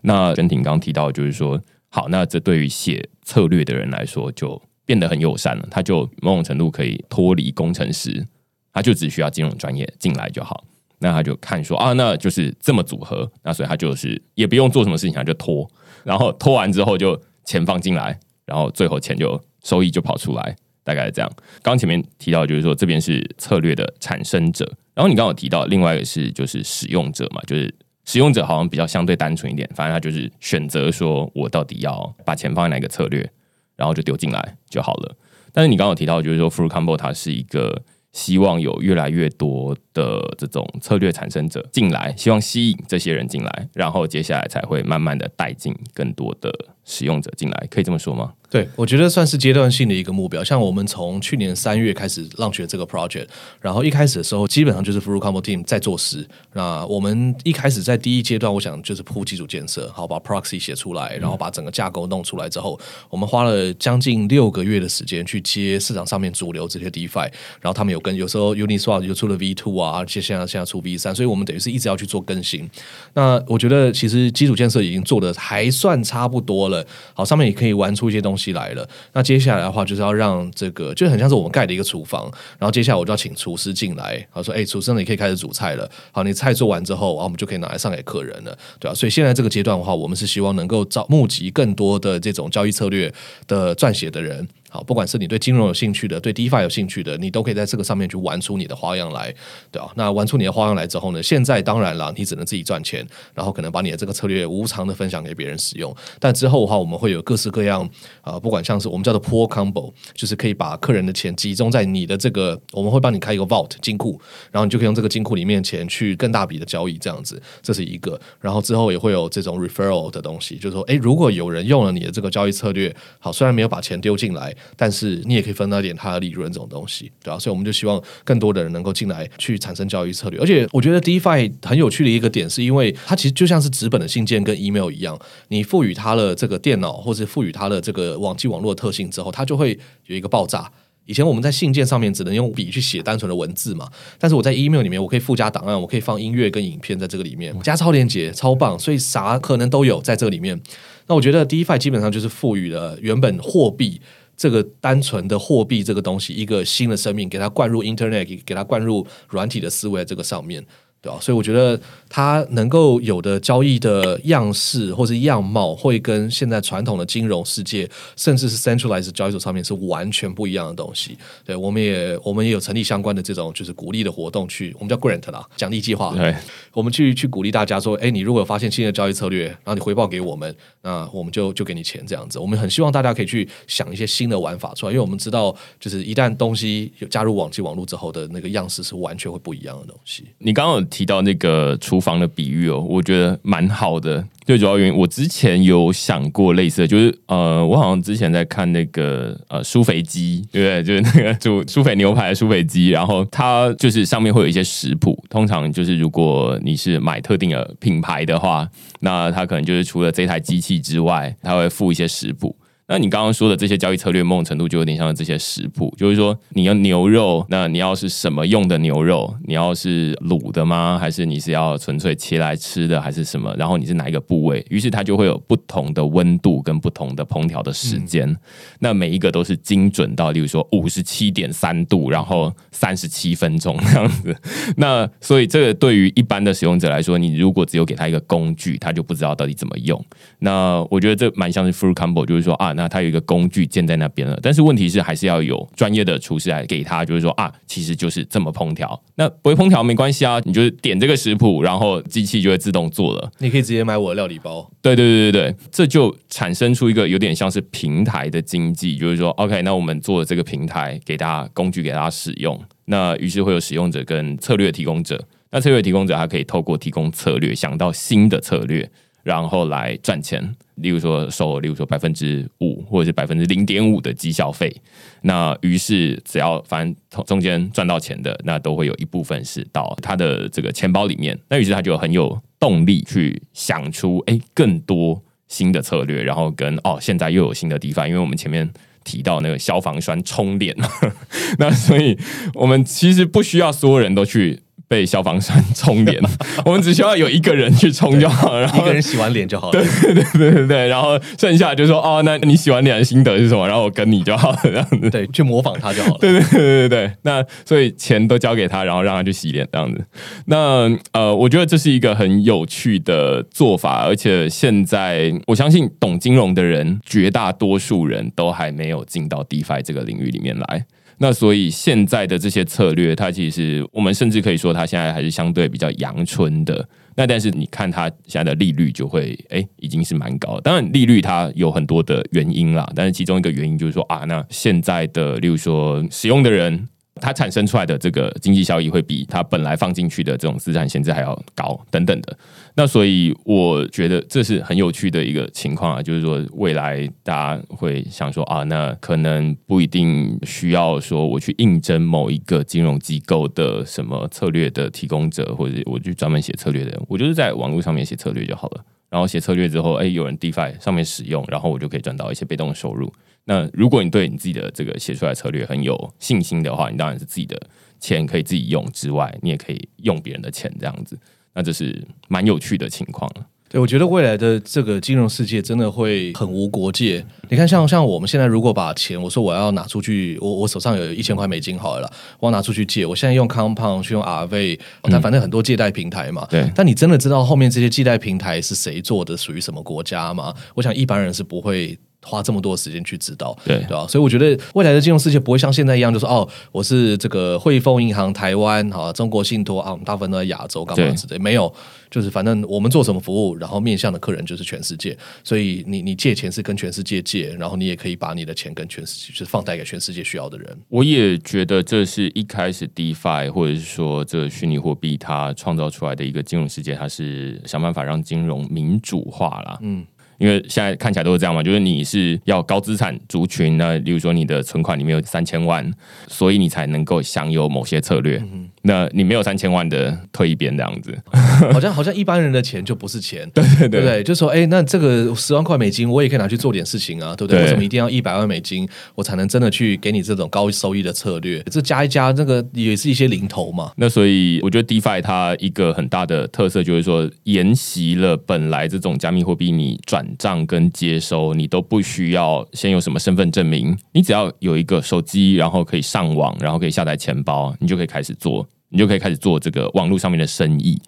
[0.00, 5.68] 那任婷刚提到，就是说，好，那这对于写策略的人来说，就变得很友善了。
[5.70, 8.26] 他就某种程度可以脱离工程师，
[8.72, 10.64] 他就只需要金融专业进来就好。
[11.00, 15.70] 那他就看说啊，那就是这么组合，那所以他就是也不用做什么事情，他就拖，
[16.02, 20.56] 然后拖完之后就钱放进来，然后最后钱就收益就跑出来。
[20.90, 21.30] 大概是这样，
[21.62, 27.72] 刚前面提到就是说这边是策略的产生者，然后你刚有提到另外一个是就是使用者嘛，就是
[28.04, 33.30] 使用者好像比较相对单纯一点，反正他就是选择说我到底要把钱放在哪个策略，
[33.76, 35.16] 然后就丢进来就好了。
[35.52, 46.52] 但是你刚有提到就是说 Fruit Combo 它是一个希望有越来越多的这种策略产生者进来，希望吸引这些人进来，然后接下来才会慢慢的带进更多的
[46.84, 48.32] 使用者进来，可以这么说吗？
[48.50, 50.42] 对，我觉得算是阶段性的一个目标。
[50.42, 53.28] 像我们从去年三月开始浪学这个 project，
[53.60, 56.26] 然后一开始的时候，基本上就是 Fruit Combo Team 在做事。
[56.52, 62.76] 那我们一开始在第一阶段，我想就是铺基础建设，好把 proxy 写出来，然后把整个架构弄出来之后，
[63.08, 72.68] 我们花了将近六个月的时间去接市场上面主流这些 DeFi，然后他们有跟有时候 Uniswap 就出了 V two 啊，而且现在现在出 V 三，所以我们等于是一直要去做更新。
[73.14, 76.84] 那我觉得其实基础建设已经做的还算差不多了，
[77.14, 78.39] 好，上面也可以玩出一些东西。
[78.40, 85.88] 起来了，那接下来的话就是要让这个就很像是我们盖的一个厨房，然后接下来我就要请厨师进来，他说：“哎，厨师，你可以开始煮菜了。
[86.12, 88.94] 好，你菜做完之后，然后我们就可以拿来上给客人了，对吧？
[88.94, 93.12] 所以现在这个阶段的话，我们是希望能够招募集更多的这种交易策略
[93.46, 99.34] 的撰写的人。”好，不管是你对金融有兴趣的，对 DeFi 有兴趣的，你都可以在这个上面去玩出你的花样来，
[99.72, 99.90] 对吧？
[99.96, 101.20] 那玩出你的花样来之后呢？
[101.22, 105.94] 现在当然了，你只能自己赚钱，然后可能把你的这个策略无偿的分享给别人使用。
[106.20, 107.88] 但之后的话，我们会有各式各样
[108.22, 114.20] 啊，不管像是我们叫做 Pool Combo，就是可以把客人的钱集中在你的这个，我们会帮你开一个 Vault 金库，
[114.52, 118.20] 然后你就可以用这个金库里面钱去更大笔的交易，这样子，这是一个。
[118.40, 127.38] 然后之后也会有这种 Referral 的东西，就是说，哎，如果有人用了你的这个交易策略，好，虽然没有把钱丢进来，但是你也可以分到一点它的利润，这种东西，对吧？
[127.38, 130.40] 所以我们就希望更多的人能够进来去产生交易策略。
[130.40, 135.18] 而且我觉得 DeFi 很有趣的一个点，是因为它其实就像是纸本的信件跟 email 一样，
[135.48, 140.70] 你赋予它了这个电脑或者赋予它的这个网际网络特性之后，它就会有一个爆炸。
[141.06, 150.60] 以前我们在信件上面只能用笔去写单纯的文字嘛，但是我在 email 里面我可以附加档案，我可以放音乐跟影片在这个里面，加超连接，超棒，所以啥可能都有在这个里面。
[151.08, 154.00] 那我觉得 DeFi 基本上就是赋予了原本货币。
[154.40, 160.64] 这个单纯的货币这个东西，一个新的生命，给它灌入 Internet，给它灌入软体的思维这个上面。
[161.02, 161.18] 对吧？
[161.20, 171.16] 所以我觉得它能够有的交易的样式或是样貌，会跟现在传统的金融世界，甚至是 centralized 交易所上面是完全不一样的东西。
[171.44, 176.14] 对，我们也我们也有成立相关的这种就是鼓励的活动，去我们叫 grant 啦，奖励计划。
[176.14, 176.34] 对，
[176.72, 182.38] 我们去去鼓励大家说，哎，你如果发现新的交易策略，然后你回报给我们，那我们就就给你钱这样子。
[182.38, 190.24] 我们很希望大家可以去想一些新的玩法出来，因为我们知道，就是一旦东西有加入网际网络之后的那个样式是完全会不一样的东西。
[190.38, 194.22] 你刚刚有提到那个厨房的比喻哦，我觉得蛮好的。
[194.44, 200.82] 最主要原因，我之前有想过类似，就是呃，我好像之前在看那个呃苏肥鸡，对不对？
[200.82, 208.68] 就是那个煮苏肥牛排的酥肥鸡，然后它就是上面会有一些食谱，通常就是如果你是买特定的品牌的话，
[208.98, 212.56] 那它可能就是除了这台机器之外，它会附一些食谱。
[212.90, 219.32] 那你刚刚说的这些交易策略，某种程度就有点像这些食谱，就是说你要牛肉，那你要是什么用的牛肉？
[219.46, 220.98] 你要是卤的吗？
[221.00, 223.54] 还是你是要纯粹切来吃的，还是什么？
[223.56, 224.66] 然后你是哪一个部位？
[224.70, 228.36] 于是它就会有不同的温度跟不同的烹调的时间。
[228.80, 234.36] 那每一个都是精准到，例如说五十七点三度，然后三十七分钟这样子。
[234.78, 240.04] 那所以这个对于一般的使用者来说，你如果只有给他一个工具，他就不知道到底怎么用。
[240.40, 242.74] 那我觉得这蛮像是 Fruit combo，就是说啊。
[242.80, 248.98] 那它有一个工具建在那边了，但是问题是还是要有专业的厨师来给他，就是说啊，其实就是这么烹调。
[249.16, 253.30] 那不会烹调没关系啊，你就是点这个食谱，然后机器就会自动做了。
[253.36, 254.66] 你可以直接买我的料理包。
[254.80, 262.58] 对对对对对，这就产生出一个有点像是平台的经济，就是说，OK，那我们做这个平台，给大家工具给大家使用。
[262.86, 268.90] 那于是会有使用者跟策略提供者，那策略提供者他可以透过提供策略，想到新的策略。
[269.22, 270.42] 然后来赚钱，
[270.76, 274.74] 例如说收，例如说百分之五或者是百分之零点五的绩效费。
[275.22, 281.38] 那于是只要反正中间赚到钱的，那都会有一部分是到他的这个钱包里面。
[281.48, 288.70] 那于是他就很有动力去想出哎更多新的策略，然后跟哦现在又有新的地方，因为我们前面
[289.04, 290.74] 提到那个消防栓冲脸，
[291.58, 292.18] 那所以
[292.54, 294.60] 我们其实不需要所有人都去。
[294.90, 296.20] 被消防栓 冲脸，
[296.64, 299.80] 我们只需要有一个人去冲就好，然后一个人洗完脸就好了。
[299.80, 303.68] 对对对对对，然后剩下就说哦，那你洗完脸的心得是什么？
[303.68, 305.08] 然后我跟你就好了，这样子。
[305.08, 306.18] 对，去模仿他就好了。
[306.18, 310.04] 对对对对对，那所以钱都交给他，然后让他去洗脸这样子。
[310.46, 320.84] 那呃，我觉得这是一个很有趣的做法，而且现在我相信懂金融的人，绝大多数人都还没有进到 DeFi 这个领域里面来。
[321.22, 326.88] 那所以现在的这些策略，它其实我们甚至可以说，它现在还是相对比较阳春的。
[327.14, 330.58] 那但是你看它现在的利率就会，哎，已经是蛮高。
[330.60, 336.88] 当然利率它有很多的原因啦，但是其中一个原因就是说啊，那现在的例如说使用的人。
[337.16, 342.36] 它产生出来的这个经济效益会比它本来放进去的这种资产限制还要高，等等的。
[342.76, 358.84] 那所以我觉得这是很有趣的一个情况啊，就是说未来大家会想说啊，那可能不一定需要说我去应征某一个金融机构的什么策略的提供者，或者我去专门写策略的人，我就是在网络上面写策略就好了。
[359.10, 363.12] 然后写策略之后，哎，有人 DeFi 上面使用，然后我就可以赚到一些被动的收入。
[363.44, 367.60] 那如果你对你自己的这个写出来策略很有信心的话，你当然是自己的
[367.98, 371.18] 钱可以自己用之外，你也可以用别人的钱这样子。
[371.52, 373.28] 那这是蛮有趣的情况
[373.68, 377.24] 对，我觉得未来的这个金融世界真的会很无国界。
[377.48, 383.06] 你看，像像我们现在如果把钱，我说我要拿出去，我我手上有一千块美金好了，我要拿出去借。
[383.06, 386.46] 我现在用 Compound 去用 RV，但反正很多借贷平台嘛。
[386.50, 386.70] 对。
[386.74, 390.52] 但你真的知道后面这些借贷平台是谁做的，属于什么国家吗？
[390.74, 391.98] 我想一般人是不会。
[392.22, 394.06] 花这么多时间去知道，对对吧？
[394.06, 401.72] 所以我觉得未来的金融世界不会像现在一样，就是哦，我是这个汇丰银行台湾啊，中国信托啊，我们大部分都在亚洲干嘛之类，没有，
[402.10, 405.16] 就是反正我们做什么服务，然后面向的客人就是全世界。
[405.42, 410.78] 所以你你借钱是跟全世界借，然后你也可以把你的钱跟全世界就是放贷给全世界需要的人。
[410.88, 419.78] 我也觉得这是一开始 DeFi 或者是说这虚拟货币它创造出来的一个金融世界，它是想办法让金融民主化啦。
[419.80, 420.04] 嗯。
[420.40, 425.88] 因为现在看起来都是这样嘛，就是你是要高资产族群，那例如说你的存款里面有三千万，
[426.28, 428.42] 所以你才能够享有某些策略。
[428.82, 431.16] 那你没有三千万的退一边这样子，
[431.72, 437.62] 好像好像一般人的钱就不是钱， 对对对对，就说哎，那这个十万块美金我也可以拿去做点事情啊，对不对？
[437.62, 441.62] 为什么一定要一百万美金我才能真的去给你这种高收益的策略？
[441.64, 443.92] 这加一加，这个也是一些零头嘛。
[443.96, 458.66] 那所以我觉得 DeFi 它一个很大的特色就是说，沿袭了本来这种加密货币你转账跟接收，你都不需要先有什么身份证明，你只要有一个手机，然后可以上网，然后可以下载钱包，你就可以开始做。
[458.90, 461.00] 你就可以开始做这个网络上面的生意。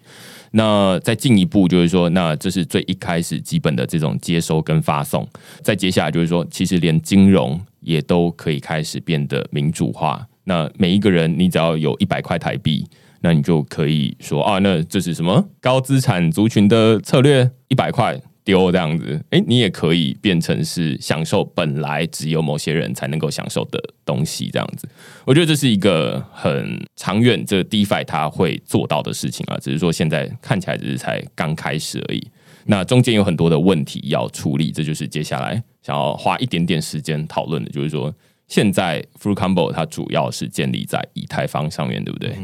[0.55, 5.27] 那再进一步就是说，那这是最一开始基本的这种接收跟发送。
[5.61, 10.27] 再接下来就是说，其实连金融也都可以开始变得民主化。
[10.43, 12.85] 那每一个人，你只要有一百块台币，
[13.21, 17.49] 那你就可以说啊，那这是什么高资产族群的策略？
[17.69, 18.21] 一百块。
[18.43, 24.87] 丢这样子，哎，你也可以变成是享受本来只有某些人才能够享受的东西，这样子。
[25.25, 32.25] 我觉得这是一个很长远，这 DeFi 它会做到的事情啊，只是说现在看起来只是才刚开始而已。
[32.65, 38.13] 那中间有很多的问题要处理，这就是接下来想要花一点点时间讨论的，就是说
[38.47, 42.37] 现在 f r u Combo 它主要是建立在以太坊上面对不对？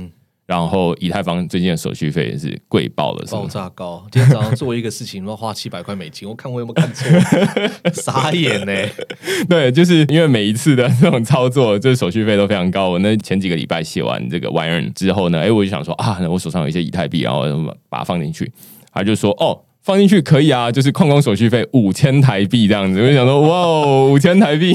[0.50, 4.04] 然后以太坊最近的手续费也是贵爆了，爆炸高。
[4.12, 7.08] 今天早上做一个事情要花七百块美金，我看我有没有看错，
[7.94, 8.74] 傻眼呢。
[9.48, 12.90] 对，就是因为每一次的这种操作，就是手续费都非常高。
[12.90, 17.44] 我那前几个礼拜写完这个 Wire 之后呢，哎，我就想说啊，我手上有一些以太币，然后
[17.88, 18.52] 把它放进去，
[18.92, 19.69] 他就说哦。
[19.90, 24.72] 放进去可以啊，就是矿工手续费五千台币这样子，我就想说，哇，五千台币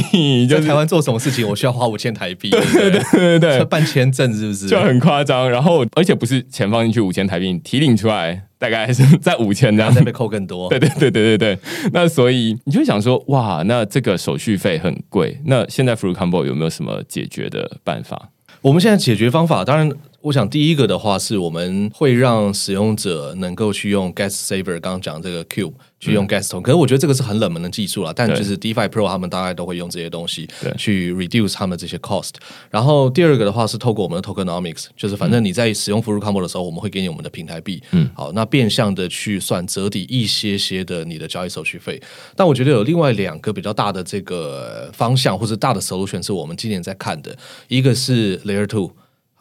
[0.49, 4.67] 在台湾做什么事情，我需要花五千台币，对对对对对，办签证是不是？
[4.67, 5.49] 就很夸张。
[5.49, 10.69] 然后，而且不是钱放进去五千台币，提领出来大概是在五千这样，再被扣更多。
[10.75, 11.59] 对对对对对对。
[11.93, 15.39] 那所以你就想说，哇，那这个手续费很贵。
[15.45, 18.31] 那现在 f r u i Combo 有没有什么解决的办法？
[18.63, 19.89] 我们现在解决方法，当然。
[20.25, 28.11] 我想第一个的话是，我们会让使用者能够去用 Gas Saver，刚刚讲这个 Cube 去用 Gas 通，可是我觉得这个是很冷门的技术了。
[28.15, 30.49] 但就是 DeFi Pro 他们大概都会用这些东西
[30.79, 32.31] 去 reduce 他们这些 cost。
[32.71, 42.01] 然后第二个的话是透过我们的 Tokenomics，就是反正你在使用 f r u Combo 的时候，我们会给你我们的平台币，嗯，好，那变相的去算折抵一些些的你的交易手续费。
[42.35, 47.37] 但我觉得有另外两个比较大的这个方向或者大的 solution 是我们今年在看的，
[47.69, 48.91] 一个是 Layer Two。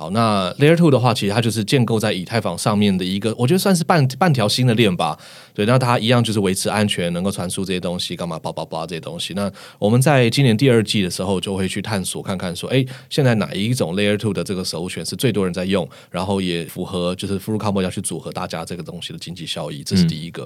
[0.04, 5.18] 好，那 Layer Two 的话，其实它就是建构在以太坊上面的一个，我觉得算是半半条新的链吧。
[5.54, 9.34] 对，那它一样就是维持安全，能够传输这些东西，干嘛叭叭叭这些东西。
[9.34, 9.50] 那
[9.80, 20.46] 我们在今年第二季的时候，就会去探索看看，说，哎，现在哪一种 Layer Two 的这个首选是最多人在用，然后也符合就是 Full Combo 要去组合大家这个东西的经济效益，这是第一个。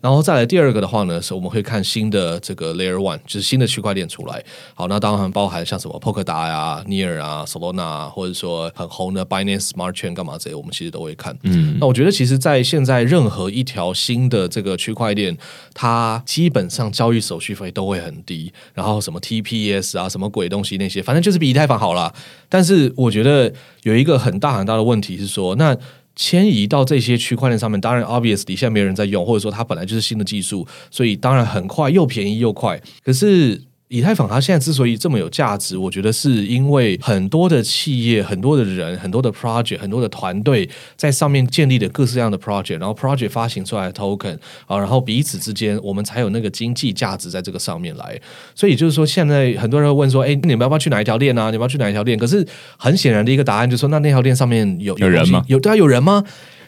[0.00, 4.44] 然后再来第二个的话呢，是我们会看新的这个 Layer One，就是新的区块链出来。
[4.74, 11.36] 好，那当然包含像什么 Polkadot 呀、Near 啊、Solana，或者说很红的 Binance Smart Chain 干嘛这些，我们其实都会看。
[11.42, 15.36] 嗯，那我觉得其实，在现在任何一条新的这个区块链，
[15.72, 22.12] 它基本上交易手续费都会很低，然后什么 TPS 啊，什么鬼东西那些，反正就是比以太坊好啦。
[22.48, 25.76] 但是我觉得有一个很大很大的问题是说，那
[26.14, 32.80] 迁移到这些区块链上面，当然 obviously 现在没人在用，或者说它本来就是新的技术，所以当然很快又便宜又快。
[33.02, 33.60] 可是
[33.94, 44.36] 以太坊它现在之所以这么有价值，我觉得是因为很多的企业、很多的人、很多的 project、很多的团队在上面建立的各式各样的 project，然后 project 发行出来的 token
[44.66, 48.20] 啊，然后彼此之间我们才有那个经济价值在这个上面来。
[48.56, 51.52] 所以就是说，现在很多人会问说：“哎，你们要不要去哪一条链啊？
[51.52, 52.44] 你们要去哪一条链？”可是
[52.76, 55.44] 很显然的一个答案就是说：“那那条链上面有有人吗？
[55.46, 56.24] 有对啊，有人吗？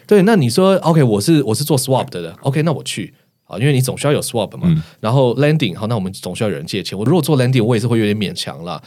[0.06, 3.14] 对，那你说 OK，我是我是做 swap 的的，OK，那我去。”
[3.46, 4.68] 啊，因为你总需要有 swap 嘛，
[5.00, 6.98] 然后 landing 好，那我们总需要有人借钱。
[6.98, 8.82] 我如果做 landing，我也是会有点勉强了。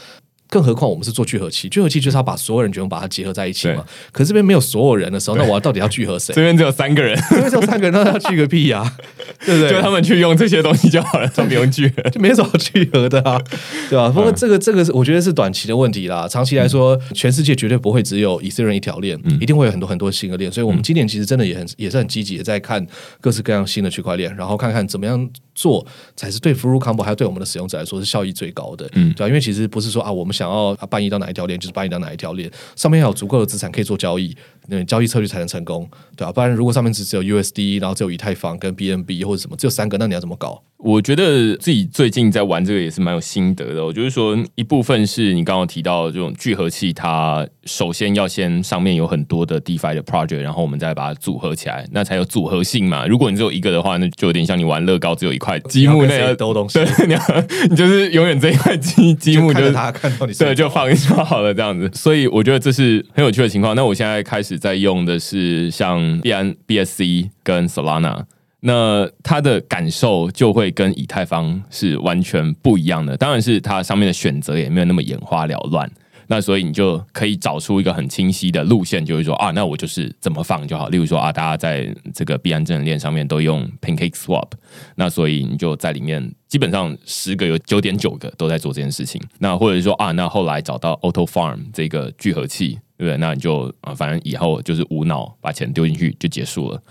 [0.49, 3.85] 更何况我们是做聚合器，聚合器就是要把所有人全部把它结合在一起嘛。
[4.11, 6.33] 可这边没有所有人的时候，那我要到底要聚合谁？
[6.33, 8.83] 这边只有三个人，这边只有三个人，那要聚个屁呀？
[9.45, 9.69] 对不对？
[9.69, 13.39] 就他们去用这些东西就好了，就不用聚合， 就没什么聚合的啊，
[13.89, 14.09] 对吧？
[14.09, 20.51] 不过这个这个是我觉得是短期的问题啦，长期来说，全世界绝对不会只有以色列人一条链，一定会有很多很多新的链。
[20.51, 22.85] 所以我们今年其实真的也很也是很积极的在看
[23.21, 25.29] 各式各样新的区块链，然后看看怎么样。
[25.55, 25.85] 做
[26.15, 29.27] 才是对 f r u Combo 还有对我们的使用者来说是效益最高的，嗯，对吧？
[29.27, 34.33] 因为其实不是说啊，我们想要搬移到哪一条链，就是搬移到哪一条链，上面要有足够的资产可以做交易，
[34.67, 35.85] 那交易策略才能成功，
[36.15, 36.31] 对啊？
[36.31, 40.63] 不然如果上面只只有 USD，然后只有以太坊跟 BNB 或者什么，只有三个，那你要怎么搞？
[40.77, 43.85] 我觉得自己最近在玩这个也是蛮有心得的。
[43.85, 53.05] 我就是说，一部分是你刚刚提到这种聚合器，它首先要先上面有很多的 DeFi 的 project，然后我们再把它组合起来，那才有组合性嘛。
[53.05, 57.21] 如果你只有一个的话，那就有点像你玩乐高只有一块积木那样兜东西，对你要
[57.69, 61.89] 你就是永远这一块积积木就是他看到你对就放一下好了这样子。
[61.93, 63.75] 所以我觉得这是很有趣的情况。
[63.75, 68.23] 那我现在开始在用的是像 B N B S C 跟 Solana。
[68.61, 75.89] 那它的感受就会跟以太坊是完全不一样的，当然是它上面的选择也没有那么眼花缭乱。
[76.31, 80.87] 那所以你就可以找出一个很清晰的路线，就是说啊，那我就是怎么放就好。
[80.89, 84.51] 例如说啊，大家在这个币安证链上面都用 Pancake Swap，
[84.95, 89.21] 那所以你就在里面基本上十个有九点九个都在做这件事情。
[89.39, 92.79] 那或者说啊，那后来找到 Auto Farm 这个聚合器。
[92.99, 93.17] 对不对？
[93.17, 96.83] 那你就啊，反正以后就是无脑把钱丢进去就结束了。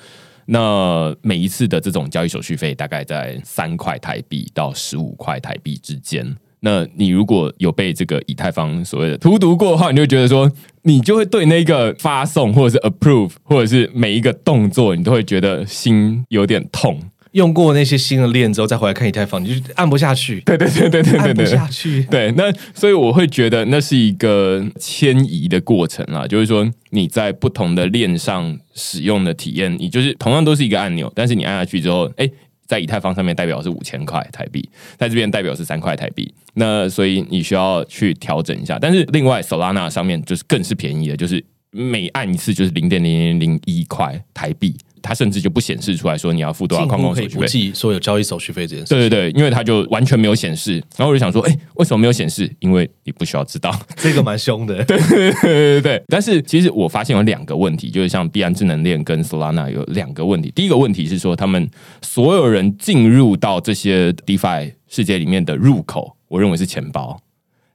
[0.47, 6.35] 那每一次的这种交易手续费大概在三块台币到十五块台币之间。
[6.61, 10.51] 那你如果有被这个以太坊所谓的荼毒过的话，你就觉得说，
[10.83, 17.01] 你就会对那个发送或者是 approve 或者是每一个动作，你都会觉得心有点痛。
[17.33, 20.41] 用过那些新的链之后，再回来看以太坊，你就按不下去。
[20.41, 22.03] 对对对对对对按不，下去。
[22.11, 32.29] 对，那所以我会觉得那是一个迁移的过程啦，就是说你在不同的链上使用的体验，你就是同样都是一个按钮，但是你按下去之后，哎，
[32.69, 38.79] 在以太坊上面代表是五千块台币，在这边代表是三块台币，那所以你需要去调整一下。
[38.79, 44.77] 但是另外 Solana 上面就是更是便宜的，就是每按一次就是零点零零零一块台币。
[45.03, 48.95] 它甚至就不显示出来说你要付多少矿工手续费，不计所有交易手续费这件事。
[48.95, 50.75] 对对对，因为它就完全没有显示。
[50.97, 52.51] 然后我就想说，哎、为什么没有显示？
[52.61, 53.75] 因为你不需要知道。
[53.97, 54.83] 这个蛮凶的。
[54.87, 56.03] 对对对对。
[56.09, 60.53] 但是其实我发现有两个问题，就是像币安智能链跟 Solana 有两个问题。
[60.55, 61.69] 第一个问题是说，他们
[62.03, 67.21] 所有人进入到这些 DeFi 世界里面的入口，我认为是钱包。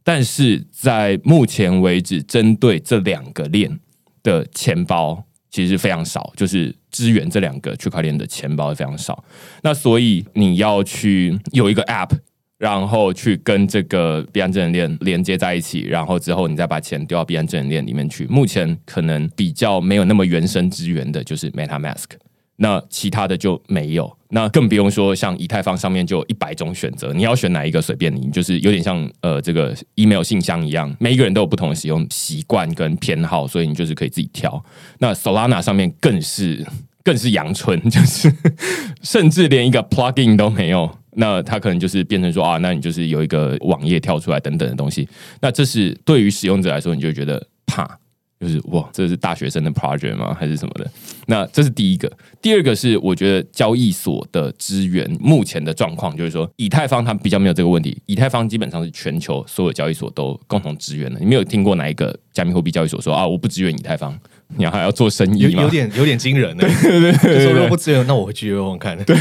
[0.03, 3.79] 但是在目前为止，针对这两个链
[4.21, 9.21] 的钱包其实是非常少，就是支援这两个区块链的钱包非常少。
[9.63, 12.11] 那所以你要去有一个 App，
[12.57, 18.25] 然后去跟这个币安智能链连接在一起，然后之后你再把钱丢到币安智能链里面去。
[18.27, 22.05] 目前可能比较没有那么原生支援的，就是 MetaMask。
[22.57, 34.63] 那其他的就没有，那更不用说像以太坊上面就一百种选择，你要选哪一个随便你，就是有点像呃这个 email 信箱一样，每一个人都有不同的使用习惯跟偏好，所以你就是可以自己挑。
[34.99, 36.65] 那 Solana 上面更是
[37.03, 38.31] 更是阳春，就是
[39.01, 40.89] 甚至连一个 plugin 都没有。
[41.15, 45.07] 那它可能就是变成说啊，那你就是有一个网页跳出来等等的东西。
[45.41, 47.99] 那这是对于使用者来说，你就觉得怕。
[48.43, 50.35] 就是哇，这是大学生的 project 吗？
[50.37, 50.91] 还是什么的？
[51.27, 52.11] 那这是第一个。
[52.41, 57.97] 第二个是我觉得交易所的资源目前的状况，就是说以太坊它比较没有这个问题。
[58.05, 61.17] 以太坊基本上是全球所有交易所都共同支援的。
[61.19, 64.13] 你没有听过哪一个加密货币交易所说啊，我不支援以太坊？
[64.55, 65.63] 你还要做生意吗？
[65.63, 69.15] 有点有点惊人 呢、就说如果不支援，那我回去问问看，对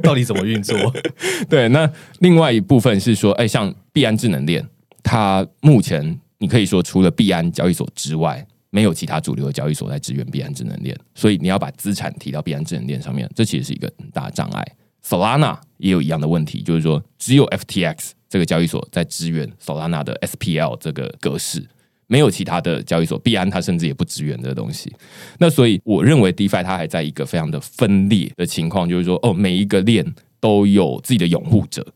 [0.00, 0.76] 到底怎么运作？
[1.50, 4.64] 对，那另外一部分是说，哎，像币安智能链，
[5.02, 14.76] 它目前你可以说除了币安交易所之外，没有其他主流的交易所在支援币安智能链，所以你要把资产提到币安智能链上面，这其实是一个很大的障碍。
[15.04, 21.66] Solana 也有一样的问题，就是说只有 FTX 这个交易所在支援 Solana 的 SPL 这个格式。
[22.10, 24.90] 没有其他的交易所，币安它甚至也不支援这个东西。
[25.38, 30.02] 那所以我认为 DeFi 它还在一个非常的分裂的情况，就是说，哦，每一个链
[30.40, 31.86] 都有自己的拥护者。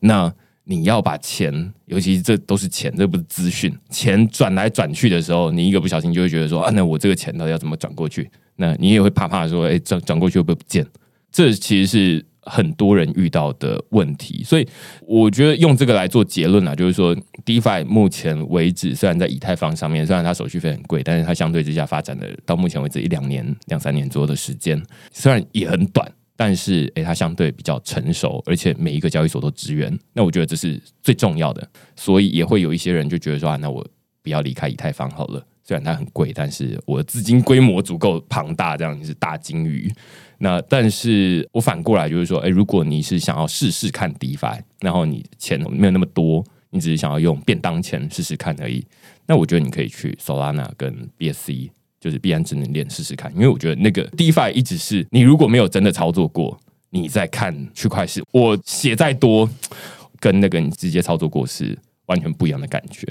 [0.00, 0.30] 那
[0.64, 8.30] 你要把钱，尤其这都是钱，这不是资讯，钱转来转去的时候，你一个不小心就会觉得说，啊，那我这个钱到底要怎么转过去？
[8.56, 10.86] 那你也会怕怕说，哎，转转过去会不会不见？
[11.32, 14.68] 这其实是很多人遇到的问题，所以
[15.06, 26.06] 我觉得用这个来做结论啊，就是说，DeFi 目前为止虽然在以太坊上面，虽然它手续费很贵，但是它相对之下发展的到目前为止一两年、两三年左右的时间，虽然也很短，
[26.44, 33.86] 但是诶，它相对比较成熟，而且每一个交易所都支援，那我觉得这是最重要的，所以也会有一些人就觉得说啊，那我
[34.24, 35.46] 不要离开以太坊好了。
[35.62, 39.88] 虽然它很贵，但是我的资金规模足够庞大，这样你是大金鱼。
[40.38, 48.84] 那但是我反过来就是说，哎，如果你是想要试试看 DeFi，然后你钱没有那么多，你只是想要用便当钱试试看而已，
[49.26, 51.70] 那我觉得你可以去 Solana 跟 BSC，
[52.02, 56.58] 就是币安智能链试试看，因为我觉得那个 DeFi 一直是你如果没有真的操作过，
[56.90, 59.48] 你在看区块市，我写再多，
[60.18, 63.06] 跟那个你直接操作过是完全不一样的感觉。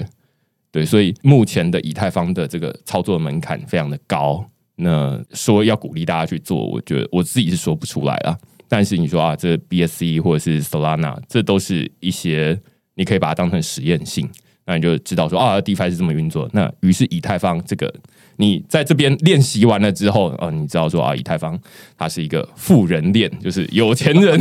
[0.70, 4.44] 对，所以目前的以太坊的这个操作门槛非常的高。
[4.76, 8.36] 那说要鼓励大家去做，我觉得我自己是说不出来啊。
[8.68, 12.58] 但是你说啊，这 BSC 或者是 Solana，这都是一些
[12.94, 14.28] 你可以把它当成实验性，
[14.64, 16.48] 那你就知道说啊，DeFi 是这么运作。
[16.52, 17.92] 那于是以太坊这个，
[18.36, 21.58] 你在这边练习完了之后，呃，你知道说啊，以太坊
[21.96, 24.40] 它是一个富人链，就是有钱人。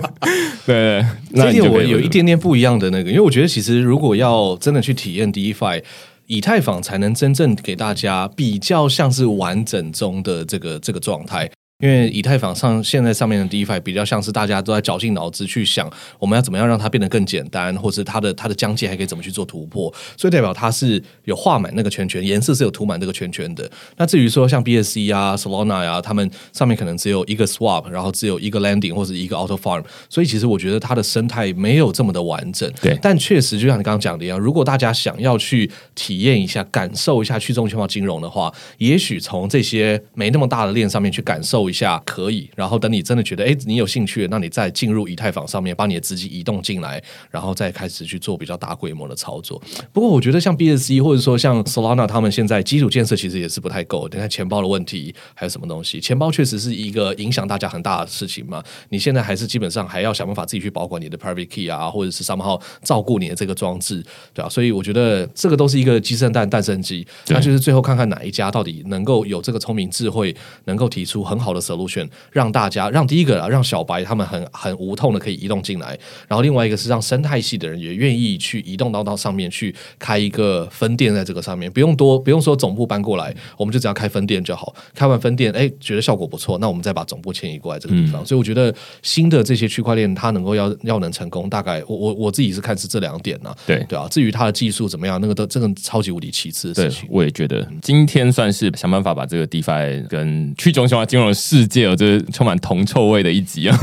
[0.64, 5.82] 对，那这点我有一点点不一样的那个，因为我觉得其实如果要真的去体验 DeFi，
[6.26, 11.50] 以太坊才能真正给大家比较像是完整中的这个这个状态。
[11.80, 23.68] 因为以太坊上现在上面的 DeFi 比较像是大家都在绞尽脑汁去想，我们要怎么样让它变得更简单，或是它的它的疆界还可以怎么去做突破，所以代表它是有画满那个圈圈，颜色是有涂满这个圈圈的。
[23.96, 32.72] 那至于说像 BSC 啊、Solana 呀，他们上面可能只有一个 Swap，然后只有一个 Landing 或者一个 Auto Farm，所以其实我觉得它的生态没有这么的完整。
[32.80, 42.50] 对，但确实就像你刚刚讲的一样，如果大家想要去体验一下、感受一下去中心化金融的话，也许从这些没那么大的链上面去感受一下可以。
[42.54, 49.60] 然后等你真的觉得哎，你有兴趣，那你再进入以太坊上面，把你的资金移动进来，然后再开始去做比较大规模的操作。
[49.92, 54.08] 不过我觉得像 BSC 或者说像 Solana，他们现在基础建设其实也是不太够。
[54.08, 56.00] 等下钱包的问题还有什么东西？
[56.00, 58.62] 钱包确实是一个影响大家很大的事情嘛。
[58.90, 64.48] 你现在还是基本上还要想办法自己去保管你的 Private Key 啊，或者是三号照顾你的这个装置，对吧？
[64.48, 70.36] 所以我觉得这个都是一个鸡生蛋，蛋生鸡，那就是最后看看哪一家到底能够有这个聪明智慧，
[70.66, 72.06] 能够提出很好的 solution。
[72.32, 75.96] 让大家让第一个啊让小白他们很很无痛的可以移动进来，
[76.26, 84.74] 然后另外一个是让生态系的人也愿意去移动到到上面去开一个分店，在这个上面不用多不用说总部搬过来，我们就只要开分店就好。
[84.94, 88.24] 开完分店，哎，觉得效果不错，那我们再把总部迁移过来这个地方。
[88.26, 93.54] 所以我觉得新的这些区块链它能够要要能成功，大概我我我自己是看是这两点呢。
[93.66, 97.08] 对对啊，至于它的技术怎么样，那个都这个超级无敌其次的事情。
[97.10, 103.78] 我也觉得今天算是想办法把这个 DeFi 跟去中心化金融的世界哦，就是充满铜臭味的一集啊，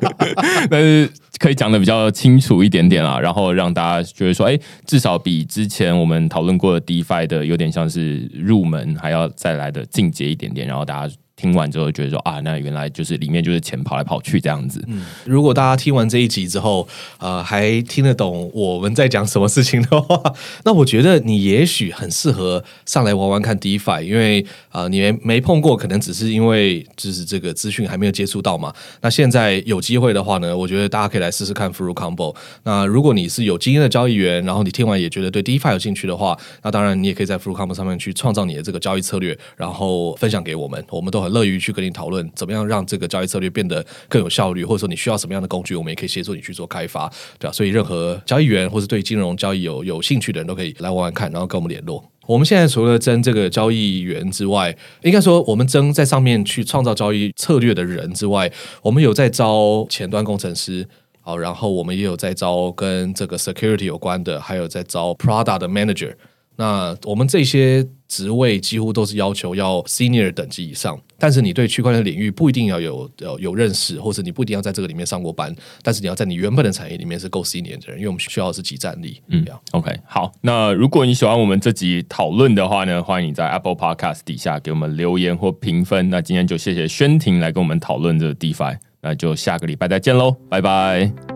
[0.70, 11.14] 但是可以讲的比较清楚一点点啦，然后让大家觉得说，哎，至少比之前我们讨论过的 DeFi 的有点像是入门，还要再来的进阶一点点，然后大家。
[11.36, 14.82] 听完之后觉得说啊，那原来就是里面就是钱跑来跑去这样子。
[14.86, 16.86] 嗯，如果大家听完这一集之后，
[17.18, 20.32] 呃，还听得懂我们在讲什么事情的话，
[20.64, 28.72] 那我觉得你也许很适合上来玩玩看 DeFi，因为啊，你没没碰过，可能只是因为就是这个资讯还没有接触到嘛。
[29.00, 32.34] 那现在有机会的话呢，我觉得大家可以来试试看 Fru Combo。
[32.62, 41.23] 那如果你是有经验的交易员，然后你听完也觉得对 DeFi 有兴趣的话，那当然你也可以在 Fru Combo 上面去创造你的这个交易策略，然后分享给我们，我们都。
[41.24, 47.52] 很乐于去跟你讨论怎么样让这个交易策略变得更有效率，或者说你需要什么样的工具，我们也可以协助你去做开发，对吧？
[47.52, 52.04] 所以任何交易员或是对金融交易有有兴趣的人都可以来玩玩看，然后跟我们联络。
[52.26, 58.50] 我们现在除了争这个交易员之外，应该说我们争在上面去创造交易策略的人之外，
[58.82, 60.86] 我们有在招前端工程师，
[61.20, 66.14] 好，然后我们也有在招跟这个 security 有关的，还有在招 product manager。
[66.56, 79.20] 那我们这些职位几乎都是要求要 senior 等级以上，但是你对区块链领域不一定要有有有认识，或者你不一定要在这个里面上过班，但是你要在你原本的产业里面是够 senior 的人，因为我们需要的是集战力。
[79.28, 86.08] 嗯，OK，好，那如果你喜欢我们这集讨论的话呢，欢迎你在 Apple Podcast 底下给我们留言或评分。
[86.08, 91.33] 那今天就谢谢宣婷来跟我们讨论这个 DeFi，那就下个礼拜再见喽，拜拜。